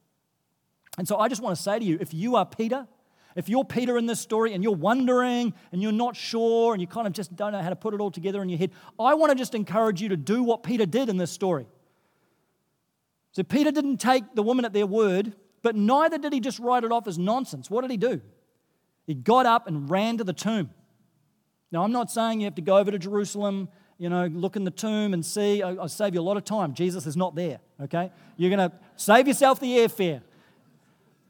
And 0.98 1.08
so 1.08 1.18
I 1.18 1.28
just 1.28 1.42
want 1.42 1.56
to 1.56 1.62
say 1.62 1.80
to 1.80 1.86
you 1.86 1.98
if 2.02 2.14
you 2.14 2.36
are 2.36 2.46
Peter, 2.46 2.88
if 3.36 3.48
you're 3.48 3.64
Peter 3.64 3.98
in 3.98 4.06
this 4.06 4.20
story 4.20 4.54
and 4.54 4.64
you're 4.64 4.74
wondering 4.74 5.54
and 5.72 5.82
you're 5.82 5.92
not 5.92 6.16
sure 6.16 6.74
and 6.74 6.82
you 6.82 6.88
kind 6.88 7.08
of 7.08 7.14
just 7.14 7.36
don't 7.36 7.54
know 7.54 7.62
how 7.62 7.70
to 7.70 7.76
put 7.76 7.94
it 7.94 8.02
all 8.02 8.12
together 8.12 8.42
in 8.42 8.50
your 8.50 8.58
head, 8.58 8.72
I 9.00 9.14
want 9.14 9.32
to 9.32 9.36
just 9.36 9.56
encourage 9.56 10.02
you 10.02 10.10
to 10.10 10.18
do 10.18 10.44
what 10.44 10.64
Peter 10.64 10.86
did 10.86 11.10
in 11.10 11.18
this 11.18 11.32
story. 11.32 11.68
So 13.32 13.44
Peter 13.44 13.72
didn't 13.72 13.98
take 13.98 14.24
the 14.34 14.44
woman 14.44 14.66
at 14.66 14.74
their 14.74 14.88
word, 14.88 15.34
but 15.62 15.76
neither 15.76 16.18
did 16.18 16.34
he 16.34 16.40
just 16.40 16.60
write 16.60 16.84
it 16.84 16.92
off 16.92 17.08
as 17.08 17.18
nonsense. 17.18 17.70
What 17.70 17.82
did 17.82 17.92
he 17.92 17.98
do? 17.98 18.22
He 19.06 19.14
got 19.14 19.46
up 19.46 19.68
and 19.68 19.90
ran 19.90 20.18
to 20.18 20.24
the 20.24 20.34
tomb. 20.34 20.72
Now, 21.72 21.84
I'm 21.84 21.92
not 21.92 22.10
saying 22.10 22.42
you 22.42 22.46
have 22.46 22.56
to 22.56 22.62
go 22.62 22.78
over 22.78 22.90
to 22.90 22.98
Jerusalem, 22.98 23.70
you 24.00 24.10
know, 24.10 24.26
look 24.28 24.56
in 24.56 24.64
the 24.64 24.72
tomb 24.72 25.14
and 25.14 25.24
see. 25.24 25.62
I'll 25.62 25.88
save 25.88 26.16
you 26.16 26.20
a 26.20 26.24
lot 26.24 26.38
of 26.38 26.44
time. 26.44 26.74
Jesus 26.74 27.06
is 27.06 27.16
not 27.16 27.36
there, 27.36 27.60
okay? 27.82 28.12
You're 28.38 28.56
going 28.56 28.70
to 28.70 28.76
save 28.96 29.28
yourself 29.28 29.60
the 29.60 29.78
airfare. 29.78 30.22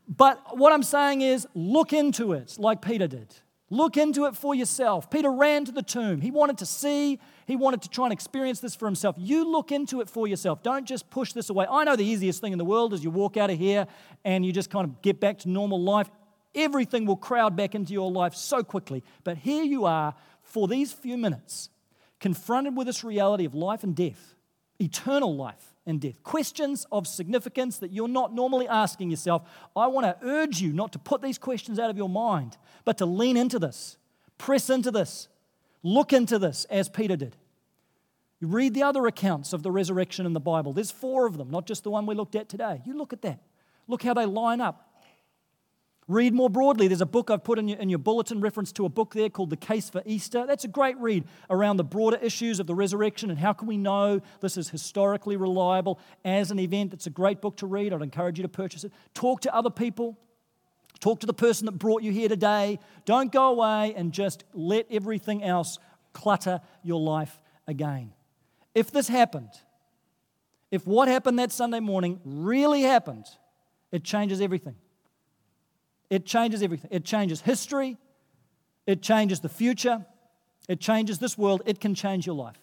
But 0.09 0.57
what 0.57 0.73
I'm 0.73 0.81
saying 0.81 1.21
is, 1.21 1.47
look 1.53 1.93
into 1.93 2.33
it 2.33 2.55
like 2.57 2.81
Peter 2.81 3.07
did. 3.07 3.33
Look 3.69 3.97
into 3.97 4.25
it 4.25 4.35
for 4.35 4.55
yourself. 4.55 5.11
Peter 5.11 5.31
ran 5.31 5.65
to 5.65 5.71
the 5.71 5.83
tomb. 5.83 6.21
He 6.21 6.31
wanted 6.31 6.57
to 6.57 6.65
see, 6.65 7.19
he 7.45 7.55
wanted 7.55 7.83
to 7.83 7.89
try 7.89 8.05
and 8.05 8.13
experience 8.13 8.59
this 8.59 8.75
for 8.75 8.87
himself. 8.87 9.15
You 9.19 9.47
look 9.47 9.71
into 9.71 10.01
it 10.01 10.09
for 10.09 10.27
yourself. 10.27 10.63
Don't 10.63 10.87
just 10.87 11.11
push 11.11 11.33
this 11.33 11.51
away. 11.51 11.67
I 11.69 11.83
know 11.83 11.95
the 11.95 12.05
easiest 12.05 12.41
thing 12.41 12.51
in 12.51 12.57
the 12.57 12.65
world 12.65 12.93
is 12.93 13.03
you 13.03 13.11
walk 13.11 13.37
out 13.37 13.51
of 13.51 13.59
here 13.59 13.85
and 14.25 14.43
you 14.43 14.51
just 14.51 14.71
kind 14.71 14.85
of 14.85 14.99
get 15.03 15.19
back 15.19 15.37
to 15.39 15.49
normal 15.49 15.79
life. 15.79 16.09
Everything 16.55 17.05
will 17.05 17.15
crowd 17.15 17.55
back 17.55 17.75
into 17.75 17.93
your 17.93 18.11
life 18.11 18.33
so 18.33 18.63
quickly. 18.63 19.03
But 19.23 19.37
here 19.37 19.63
you 19.63 19.85
are 19.85 20.15
for 20.41 20.67
these 20.67 20.91
few 20.91 21.15
minutes, 21.15 21.69
confronted 22.19 22.75
with 22.75 22.87
this 22.87 23.03
reality 23.03 23.45
of 23.45 23.53
life 23.53 23.83
and 23.83 23.95
death, 23.95 24.33
eternal 24.79 25.35
life 25.35 25.68
and 25.85 26.01
death. 26.01 26.21
Questions 26.23 26.85
of 26.91 27.07
significance 27.07 27.77
that 27.77 27.91
you're 27.91 28.07
not 28.07 28.33
normally 28.33 28.67
asking 28.67 29.09
yourself. 29.09 29.43
I 29.75 29.87
want 29.87 30.05
to 30.05 30.17
urge 30.25 30.61
you 30.61 30.73
not 30.73 30.91
to 30.93 30.99
put 30.99 31.21
these 31.21 31.37
questions 31.37 31.79
out 31.79 31.89
of 31.89 31.97
your 31.97 32.09
mind, 32.09 32.57
but 32.85 32.97
to 32.99 33.05
lean 33.05 33.37
into 33.37 33.59
this, 33.59 33.97
press 34.37 34.69
into 34.69 34.91
this, 34.91 35.27
look 35.83 36.13
into 36.13 36.37
this 36.39 36.65
as 36.65 36.89
Peter 36.89 37.15
did. 37.15 37.35
You 38.39 38.47
read 38.47 38.73
the 38.73 38.83
other 38.83 39.05
accounts 39.07 39.51
of 39.51 39.63
the 39.63 39.71
resurrection 39.71 40.25
in 40.25 40.33
the 40.33 40.39
Bible. 40.39 40.71
There's 40.71 40.91
four 40.91 41.25
of 41.25 41.37
them, 41.37 41.51
not 41.51 41.65
just 41.65 41.83
the 41.83 41.91
one 41.91 42.05
we 42.05 42.15
looked 42.15 42.35
at 42.35 42.47
today. 42.47 42.81
You 42.85 42.97
look 42.97 43.11
at 43.11 43.21
that. 43.23 43.41
Look 43.87 44.03
how 44.03 44.13
they 44.13 44.25
line 44.25 44.61
up. 44.61 44.88
Read 46.09 46.33
more 46.33 46.49
broadly. 46.49 46.87
There's 46.87 47.01
a 47.01 47.05
book 47.05 47.29
I've 47.29 47.43
put 47.43 47.59
in 47.59 47.67
your, 47.67 47.77
in 47.77 47.87
your 47.87 47.99
bulletin, 47.99 48.41
reference 48.41 48.71
to 48.71 48.85
a 48.85 48.89
book 48.89 49.13
there 49.13 49.29
called 49.29 49.51
The 49.51 49.55
Case 49.55 49.91
for 49.91 50.01
Easter. 50.07 50.43
That's 50.47 50.63
a 50.63 50.67
great 50.67 50.97
read 50.97 51.23
around 51.51 51.77
the 51.77 51.83
broader 51.83 52.17
issues 52.17 52.59
of 52.59 52.65
the 52.65 52.73
resurrection 52.73 53.29
and 53.29 53.37
how 53.37 53.53
can 53.53 53.67
we 53.67 53.77
know 53.77 54.19
this 54.41 54.57
is 54.57 54.69
historically 54.69 55.37
reliable 55.37 55.99
as 56.25 56.49
an 56.49 56.57
event. 56.57 56.93
It's 56.93 57.05
a 57.05 57.11
great 57.11 57.41
book 57.41 57.57
to 57.57 57.67
read. 57.67 57.93
I'd 57.93 58.01
encourage 58.01 58.39
you 58.39 58.41
to 58.41 58.49
purchase 58.49 58.83
it. 58.83 58.91
Talk 59.13 59.41
to 59.41 59.53
other 59.53 59.69
people. 59.69 60.17
Talk 60.99 61.19
to 61.19 61.27
the 61.27 61.33
person 61.33 61.67
that 61.67 61.73
brought 61.73 62.01
you 62.01 62.11
here 62.11 62.27
today. 62.27 62.79
Don't 63.05 63.31
go 63.31 63.49
away 63.49 63.93
and 63.95 64.11
just 64.11 64.45
let 64.55 64.87
everything 64.89 65.43
else 65.43 65.77
clutter 66.13 66.59
your 66.81 66.99
life 66.99 67.39
again. 67.67 68.13
If 68.73 68.89
this 68.89 69.09
happened, 69.09 69.51
if 70.71 70.87
what 70.87 71.07
happened 71.07 71.37
that 71.37 71.51
Sunday 71.51 71.79
morning 71.79 72.19
really 72.25 72.81
happened, 72.81 73.27
it 73.91 74.03
changes 74.03 74.41
everything. 74.41 74.75
It 76.09 76.25
changes 76.25 76.63
everything. 76.63 76.89
It 76.91 77.05
changes 77.05 77.41
history, 77.41 77.97
it 78.85 79.01
changes 79.01 79.39
the 79.39 79.49
future, 79.49 80.05
it 80.69 80.79
changes 80.79 81.17
this 81.17 81.35
world. 81.35 81.63
It 81.65 81.81
can 81.81 81.95
change 81.95 82.27
your 82.27 82.35
life. 82.35 82.61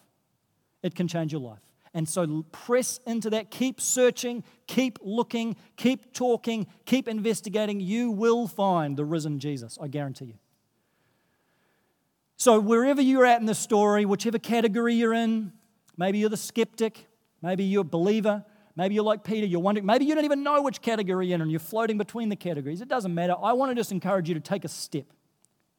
It 0.81 0.95
can 0.95 1.09
change 1.09 1.33
your 1.33 1.41
life. 1.41 1.59
And 1.93 2.07
so 2.07 2.45
press 2.53 3.01
into 3.05 3.29
that. 3.31 3.51
Keep 3.51 3.81
searching, 3.81 4.45
keep 4.65 4.97
looking, 5.01 5.57
keep 5.75 6.13
talking, 6.13 6.67
keep 6.85 7.09
investigating. 7.09 7.81
You 7.81 8.11
will 8.11 8.47
find 8.47 8.95
the 8.95 9.03
risen 9.03 9.39
Jesus, 9.39 9.77
I 9.81 9.89
guarantee 9.89 10.25
you. 10.25 10.33
So, 12.37 12.59
wherever 12.59 13.01
you're 13.01 13.25
at 13.25 13.41
in 13.41 13.45
this 13.45 13.59
story, 13.59 14.05
whichever 14.05 14.39
category 14.39 14.93
you're 14.93 15.13
in, 15.13 15.51
maybe 15.97 16.19
you're 16.19 16.29
the 16.29 16.37
skeptic, 16.37 17.07
maybe 17.41 17.65
you're 17.65 17.81
a 17.81 17.83
believer, 17.83 18.45
Maybe 18.77 18.93
you're 18.93 19.03
like 19.03 19.23
Peter, 19.23 19.47
you're 19.47 19.59
wondering, 19.59 19.87
maybe 19.87 20.05
you 20.05 20.13
don't 20.13 20.23
even 20.23 20.43
know 20.43 20.61
which 20.61 20.83
category 20.83 21.27
you're 21.27 21.35
in 21.35 21.41
and 21.41 21.49
you're 21.49 21.59
floating 21.59 21.97
between 21.97 22.29
the 22.29 22.35
categories. 22.35 22.79
It 22.79 22.87
doesn't 22.87 23.13
matter. 23.13 23.33
I 23.41 23.53
want 23.53 23.71
to 23.71 23.75
just 23.75 23.91
encourage 23.91 24.29
you 24.29 24.35
to 24.35 24.39
take 24.39 24.63
a 24.65 24.67
step 24.67 25.07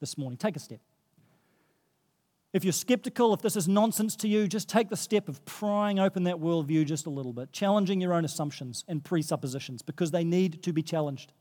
this 0.00 0.18
morning. 0.18 0.36
Take 0.36 0.56
a 0.56 0.58
step. 0.58 0.80
If 2.52 2.64
you're 2.64 2.72
skeptical, 2.72 3.32
if 3.32 3.40
this 3.40 3.54
is 3.54 3.68
nonsense 3.68 4.16
to 4.16 4.28
you, 4.28 4.48
just 4.48 4.68
take 4.68 4.88
the 4.88 4.96
step 4.96 5.28
of 5.28 5.44
prying 5.44 6.00
open 6.00 6.24
that 6.24 6.38
worldview 6.38 6.86
just 6.86 7.06
a 7.06 7.10
little 7.10 7.32
bit, 7.32 7.52
challenging 7.52 8.00
your 8.00 8.14
own 8.14 8.24
assumptions 8.24 8.84
and 8.88 9.04
presuppositions 9.04 9.80
because 9.80 10.10
they 10.10 10.24
need 10.24 10.64
to 10.64 10.72
be 10.72 10.82
challenged. 10.82 11.32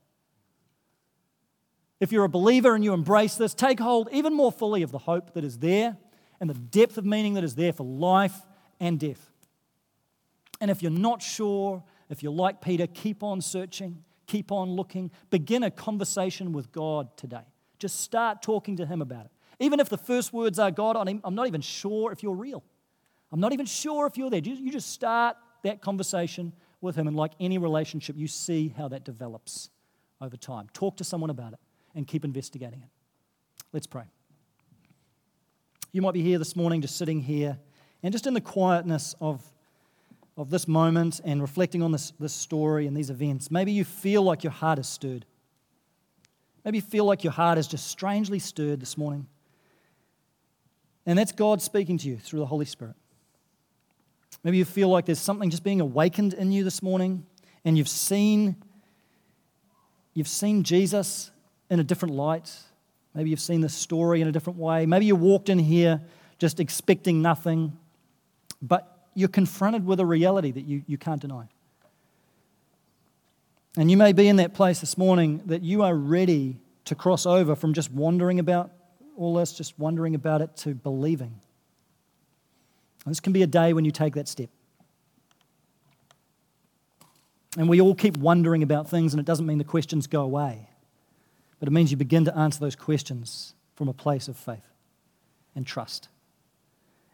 If 2.00 2.12
you're 2.12 2.26
a 2.26 2.30
believer 2.30 2.76
and 2.76 2.84
you 2.84 2.94
embrace 2.94 3.36
this, 3.36 3.56
take 3.56 3.80
hold 3.80 4.10
even 4.12 4.36
more 4.36 4.52
fully 4.52 4.84
of 4.84 4.92
the 4.92 5.00
hope 5.00 5.34
that 5.34 5.44
is 5.44 5.58
there 5.58 5.98
and 6.40 6.48
the 6.48 6.54
depth 6.54 7.00
of 7.00 7.06
meaning 7.06 7.34
that 7.34 7.44
is 7.44 7.56
there 7.56 7.74
for 7.74 7.84
life 7.84 8.46
and 8.80 9.00
death. 9.00 9.32
And 10.60 10.72
if 10.72 10.82
you're 10.82 10.92
not 10.92 11.22
sure, 11.22 11.84
if 12.10 12.24
you're 12.24 12.32
like 12.32 12.62
Peter, 12.62 12.88
keep 12.88 13.24
on 13.24 13.42
searching, 13.42 14.04
keep 14.26 14.52
on 14.52 14.72
looking, 14.72 15.12
begin 15.30 15.64
a 15.64 15.72
conversation 15.72 16.52
with 16.52 16.72
God 16.72 17.16
today. 17.18 17.46
Just 17.80 18.02
start 18.02 18.42
talking 18.42 18.78
to 18.78 18.86
Him 18.86 19.02
about 19.02 19.26
it. 19.26 19.32
Even 19.60 19.80
if 19.80 19.90
the 19.90 19.98
first 19.98 20.34
words 20.34 20.60
are, 20.60 20.72
God, 20.72 20.96
I'm 21.24 21.36
not 21.36 21.48
even 21.48 21.62
sure 21.62 22.12
if 22.12 22.24
you're 22.24 22.36
real. 22.36 22.64
I'm 23.32 23.40
not 23.40 23.54
even 23.54 23.66
sure 23.66 24.08
if 24.08 24.18
you're 24.18 24.30
there. 24.30 24.42
You 24.42 24.72
just 24.72 24.92
start 24.92 25.36
that 25.64 25.82
conversation 25.82 26.54
with 26.82 26.96
Him. 26.96 27.08
And 27.08 27.16
like 27.16 27.34
any 27.40 27.58
relationship, 27.58 28.16
you 28.18 28.28
see 28.28 28.74
how 28.78 28.88
that 28.88 29.04
develops 29.04 29.70
over 30.22 30.38
time. 30.38 30.68
Talk 30.74 30.98
to 30.98 31.04
someone 31.04 31.30
about 31.30 31.54
it 31.54 31.60
and 31.96 32.08
keep 32.08 32.24
investigating 32.24 32.82
it. 32.82 32.90
Let's 33.74 33.88
pray. 33.88 34.04
you 35.92 36.02
might 36.02 36.14
be 36.14 36.22
here 36.22 36.38
this 36.38 36.56
morning, 36.56 36.82
just 36.82 36.98
sitting 36.98 37.22
here, 37.22 37.58
and 38.04 38.12
just 38.12 38.28
in 38.28 38.34
the 38.34 38.42
quietness 38.42 39.16
of, 39.20 39.44
of 40.38 40.52
this 40.52 40.68
moment 40.68 41.20
and 41.26 41.42
reflecting 41.42 41.82
on 41.82 41.92
this, 41.92 42.14
this 42.20 42.34
story 42.34 42.86
and 42.86 42.96
these 42.96 43.10
events, 43.10 43.50
maybe 43.50 43.72
you 43.72 43.84
feel 43.84 44.22
like 44.22 44.44
your 44.44 44.52
heart 44.52 44.78
is 44.78 44.88
stirred. 44.88 45.26
Maybe 46.64 46.78
you 46.78 46.84
feel 46.84 47.06
like 47.06 47.24
your 47.24 47.34
heart 47.34 47.58
is 47.58 47.68
just 47.68 47.88
strangely 47.88 48.40
stirred 48.40 48.80
this 48.80 48.98
morning. 48.98 49.28
And 51.06 51.18
that's 51.18 51.32
God 51.32 51.62
speaking 51.62 51.98
to 52.00 52.08
you 52.08 52.18
through 52.18 52.40
the 52.40 52.46
Holy 52.46 52.66
Spirit. 52.66 52.96
Maybe 54.44 54.58
you 54.58 54.66
feel 54.66 54.90
like 54.90 55.06
there's 55.06 55.20
something 55.20 55.50
just 55.50 55.64
being 55.64 55.82
awakened 55.82 56.34
in 56.34 56.52
you 56.52 56.64
this 56.64 56.84
morning 56.84 57.26
and 57.66 57.78
you've 57.78 57.90
seen 57.90 58.56
you've 60.14 60.28
seen 60.28 60.64
Jesus 60.64 61.32
in 61.70 61.80
a 61.80 61.84
different 61.84 62.16
light. 62.16 62.52
Maybe 63.14 63.30
you've 63.30 63.40
seen 63.40 63.62
this 63.62 63.74
story 63.74 64.22
in 64.22 64.28
a 64.28 64.32
different 64.32 64.58
way. 64.58 64.86
Maybe 64.86 65.06
you 65.06 65.16
walked 65.16 65.50
in 65.50 65.60
here 65.60 66.02
just 66.40 66.60
expecting 66.60 67.22
nothing, 67.22 67.78
but 68.62 68.97
you're 69.18 69.28
confronted 69.28 69.84
with 69.84 70.00
a 70.00 70.06
reality 70.06 70.52
that 70.52 70.66
you, 70.66 70.84
you 70.86 70.96
can't 70.96 71.20
deny. 71.20 71.48
And 73.76 73.90
you 73.90 73.98
may 73.98 74.14
be 74.14 74.28
in 74.28 74.36
that 74.36 74.54
place 74.54 74.80
this 74.80 74.96
morning 74.96 75.42
that 75.48 75.64
you 75.64 75.82
are 75.82 75.96
ready 75.96 76.58
to 76.86 76.94
cross 76.94 77.26
over 77.26 77.56
from 77.56 77.74
just 77.74 77.92
wondering 77.92 78.38
about 78.38 78.70
all 79.16 79.34
this, 79.34 79.54
just 79.54 79.78
wondering 79.80 80.14
about 80.14 80.42
it, 80.42 80.56
to 80.58 80.76
believing. 80.76 81.34
And 83.06 83.12
this 83.12 83.20
can 83.20 83.34
be 83.34 83.42
a 83.42 83.48
day 83.48 83.74
when 83.74 83.86
you 83.86 83.92
take 83.92 84.14
that 84.14 84.28
step. 84.28 84.50
And 87.58 87.68
we 87.68 87.82
all 87.82 87.96
keep 87.96 88.18
wondering 88.18 88.62
about 88.62 88.88
things, 88.88 89.16
and 89.16 89.20
it 89.20 89.26
doesn't 89.26 89.48
mean 89.48 89.58
the 89.58 89.64
questions 89.64 90.06
go 90.06 90.22
away, 90.22 90.70
but 91.60 91.68
it 91.68 91.72
means 91.72 91.90
you 91.90 91.98
begin 91.98 92.24
to 92.26 92.38
answer 92.38 92.60
those 92.60 92.76
questions 92.76 93.56
from 93.74 93.88
a 93.88 93.94
place 93.94 94.28
of 94.28 94.38
faith 94.38 94.76
and 95.56 95.66
trust 95.66 96.08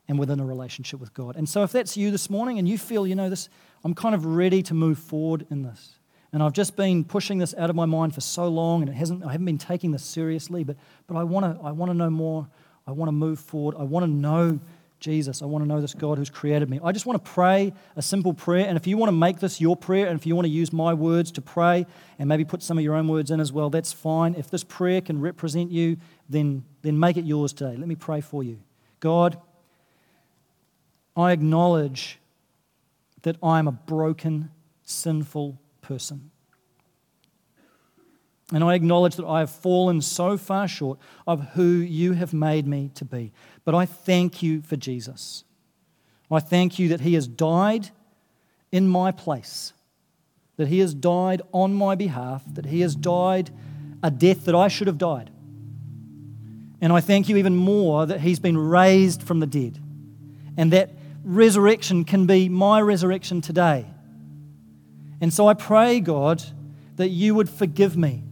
and 0.07 0.19
within 0.19 0.39
a 0.39 0.45
relationship 0.45 0.99
with 0.99 1.13
God. 1.13 1.35
And 1.35 1.47
so, 1.47 1.63
if 1.63 1.71
that's 1.71 1.95
you 1.95 2.11
this 2.11 2.29
morning 2.29 2.59
and 2.59 2.67
you 2.67 2.77
feel, 2.77 3.07
you 3.07 3.15
know, 3.15 3.29
this, 3.29 3.49
I'm 3.83 3.93
kind 3.93 4.15
of 4.15 4.25
ready 4.25 4.61
to 4.63 4.73
move 4.73 4.99
forward 4.99 5.45
in 5.49 5.63
this, 5.63 5.99
and 6.31 6.41
I've 6.41 6.53
just 6.53 6.75
been 6.75 7.03
pushing 7.03 7.37
this 7.37 7.53
out 7.57 7.69
of 7.69 7.75
my 7.75 7.85
mind 7.85 8.15
for 8.15 8.21
so 8.21 8.47
long, 8.47 8.81
and 8.81 8.89
it 8.89 8.93
hasn't, 8.93 9.23
I 9.23 9.31
haven't 9.31 9.45
been 9.45 9.57
taking 9.57 9.91
this 9.91 10.03
seriously, 10.03 10.63
but, 10.63 10.75
but 11.07 11.15
I 11.15 11.23
want 11.23 11.59
to 11.59 11.65
I 11.65 11.71
wanna 11.71 11.93
know 11.93 12.09
more. 12.09 12.47
I 12.85 12.91
want 12.91 13.07
to 13.07 13.13
move 13.13 13.39
forward. 13.39 13.75
I 13.79 13.83
want 13.83 14.03
to 14.05 14.11
know 14.11 14.59
Jesus. 14.99 15.41
I 15.41 15.45
want 15.45 15.63
to 15.63 15.67
know 15.67 15.81
this 15.81 15.93
God 15.93 16.17
who's 16.17 16.29
created 16.29 16.69
me. 16.69 16.79
I 16.83 16.91
just 16.91 17.05
want 17.05 17.23
to 17.23 17.31
pray 17.31 17.73
a 17.95 18.01
simple 18.01 18.33
prayer. 18.33 18.65
And 18.67 18.77
if 18.77 18.87
you 18.87 18.97
want 18.97 19.09
to 19.09 19.15
make 19.15 19.39
this 19.39 19.59
your 19.59 19.75
prayer, 19.75 20.07
and 20.07 20.17
if 20.17 20.25
you 20.25 20.35
want 20.35 20.45
to 20.45 20.51
use 20.51 20.71
my 20.71 20.93
words 20.93 21.31
to 21.33 21.41
pray 21.41 21.85
and 22.17 22.29
maybe 22.29 22.45
put 22.45 22.63
some 22.63 22.77
of 22.77 22.83
your 22.83 22.95
own 22.95 23.07
words 23.07 23.29
in 23.29 23.39
as 23.39 23.51
well, 23.51 23.69
that's 23.69 23.91
fine. 23.91 24.33
If 24.35 24.49
this 24.49 24.63
prayer 24.63 25.01
can 25.01 25.19
represent 25.19 25.71
you, 25.71 25.97
then, 26.29 26.63
then 26.81 26.99
make 26.99 27.17
it 27.17 27.25
yours 27.25 27.53
today. 27.53 27.75
Let 27.75 27.87
me 27.87 27.95
pray 27.95 28.21
for 28.21 28.43
you. 28.43 28.59
God, 29.01 29.37
I 31.15 31.31
acknowledge 31.31 32.19
that 33.21 33.37
I 33.41 33.59
am 33.59 33.67
a 33.67 33.71
broken, 33.71 34.51
sinful 34.83 35.59
person. 35.81 36.31
And 38.51 38.63
I 38.63 38.75
acknowledge 38.75 39.15
that 39.15 39.25
I 39.25 39.39
have 39.39 39.49
fallen 39.49 40.01
so 40.01 40.37
far 40.37 40.67
short 40.67 40.99
of 41.25 41.41
who 41.53 41.63
you 41.63 42.13
have 42.13 42.33
made 42.33 42.67
me 42.67 42.91
to 42.95 43.05
be. 43.05 43.31
But 43.63 43.73
I 43.73 43.85
thank 43.85 44.43
you 44.43 44.61
for 44.61 44.75
Jesus. 44.75 45.43
I 46.29 46.39
thank 46.39 46.77
you 46.77 46.89
that 46.89 47.01
he 47.01 47.13
has 47.13 47.27
died 47.27 47.89
in 48.71 48.87
my 48.87 49.11
place, 49.11 49.73
that 50.57 50.67
he 50.67 50.79
has 50.79 50.93
died 50.93 51.41
on 51.51 51.73
my 51.73 51.95
behalf, 51.95 52.43
that 52.53 52.65
he 52.65 52.81
has 52.81 52.95
died 52.95 53.51
a 54.01 54.11
death 54.11 54.45
that 54.45 54.55
I 54.55 54.67
should 54.67 54.87
have 54.87 54.97
died. 54.97 55.29
And 56.81 56.91
I 56.91 56.99
thank 56.99 57.29
you 57.29 57.37
even 57.37 57.55
more 57.55 58.05
that 58.05 58.19
he's 58.19 58.39
been 58.39 58.57
raised 58.57 59.23
from 59.23 59.39
the 59.39 59.47
dead, 59.47 59.79
and 60.57 60.73
that 60.73 60.91
resurrection 61.23 62.03
can 62.05 62.25
be 62.25 62.49
my 62.49 62.81
resurrection 62.81 63.41
today. 63.41 63.85
And 65.21 65.33
so 65.33 65.47
I 65.47 65.53
pray, 65.53 65.99
God, 65.99 66.43
that 66.95 67.09
you 67.09 67.35
would 67.35 67.49
forgive 67.49 67.95
me 67.95 68.23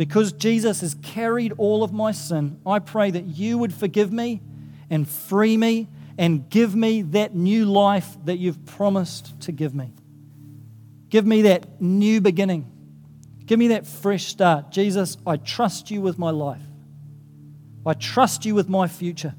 because 0.00 0.32
Jesus 0.32 0.80
has 0.80 0.94
carried 1.02 1.52
all 1.58 1.84
of 1.84 1.92
my 1.92 2.12
sin, 2.12 2.58
I 2.64 2.78
pray 2.78 3.10
that 3.10 3.26
you 3.26 3.58
would 3.58 3.74
forgive 3.74 4.10
me 4.10 4.40
and 4.88 5.06
free 5.06 5.58
me 5.58 5.88
and 6.16 6.48
give 6.48 6.74
me 6.74 7.02
that 7.02 7.34
new 7.34 7.66
life 7.66 8.16
that 8.24 8.38
you've 8.38 8.64
promised 8.64 9.38
to 9.42 9.52
give 9.52 9.74
me. 9.74 9.92
Give 11.10 11.26
me 11.26 11.42
that 11.42 11.82
new 11.82 12.22
beginning. 12.22 12.70
Give 13.44 13.58
me 13.58 13.68
that 13.68 13.86
fresh 13.86 14.24
start. 14.24 14.70
Jesus, 14.70 15.18
I 15.26 15.36
trust 15.36 15.90
you 15.90 16.00
with 16.00 16.18
my 16.18 16.30
life. 16.30 16.62
I 17.84 17.92
trust 17.92 18.46
you 18.46 18.54
with 18.54 18.70
my 18.70 18.86
future. 18.86 19.34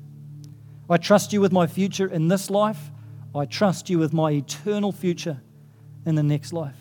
I 0.91 0.97
trust 0.97 1.31
you 1.31 1.39
with 1.39 1.53
my 1.53 1.67
future 1.67 2.07
in 2.07 2.27
this 2.27 2.49
life. 2.49 2.91
I 3.33 3.45
trust 3.45 3.89
you 3.89 3.97
with 3.97 4.11
my 4.11 4.31
eternal 4.31 4.91
future 4.91 5.41
in 6.05 6.15
the 6.15 6.23
next 6.23 6.51
life. 6.51 6.75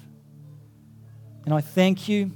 And 1.44 1.54
I 1.54 1.60
thank 1.60 2.08
you 2.08 2.32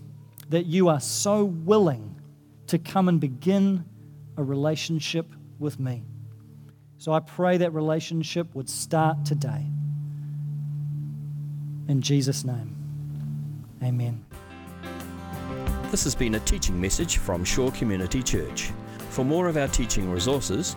that 0.50 0.66
you 0.66 0.88
are 0.88 1.00
so 1.00 1.44
willing 1.44 2.20
to 2.68 2.78
come 2.78 3.08
and 3.08 3.20
begin 3.20 3.84
a 4.36 4.44
relationship 4.44 5.26
with 5.58 5.80
me. 5.80 6.04
So 6.98 7.12
I 7.12 7.18
pray 7.18 7.56
that 7.56 7.72
relationship 7.72 8.54
would 8.54 8.70
start 8.70 9.24
today. 9.24 9.66
In 11.88 12.00
Jesus' 12.00 12.44
name, 12.44 12.76
amen. 13.82 14.24
This 15.90 16.04
has 16.04 16.14
been 16.14 16.36
a 16.36 16.40
teaching 16.40 16.80
message 16.80 17.18
from 17.18 17.44
Shore 17.44 17.72
Community 17.72 18.22
Church. 18.22 18.70
For 19.10 19.24
more 19.24 19.48
of 19.48 19.56
our 19.56 19.68
teaching 19.68 20.10
resources, 20.10 20.76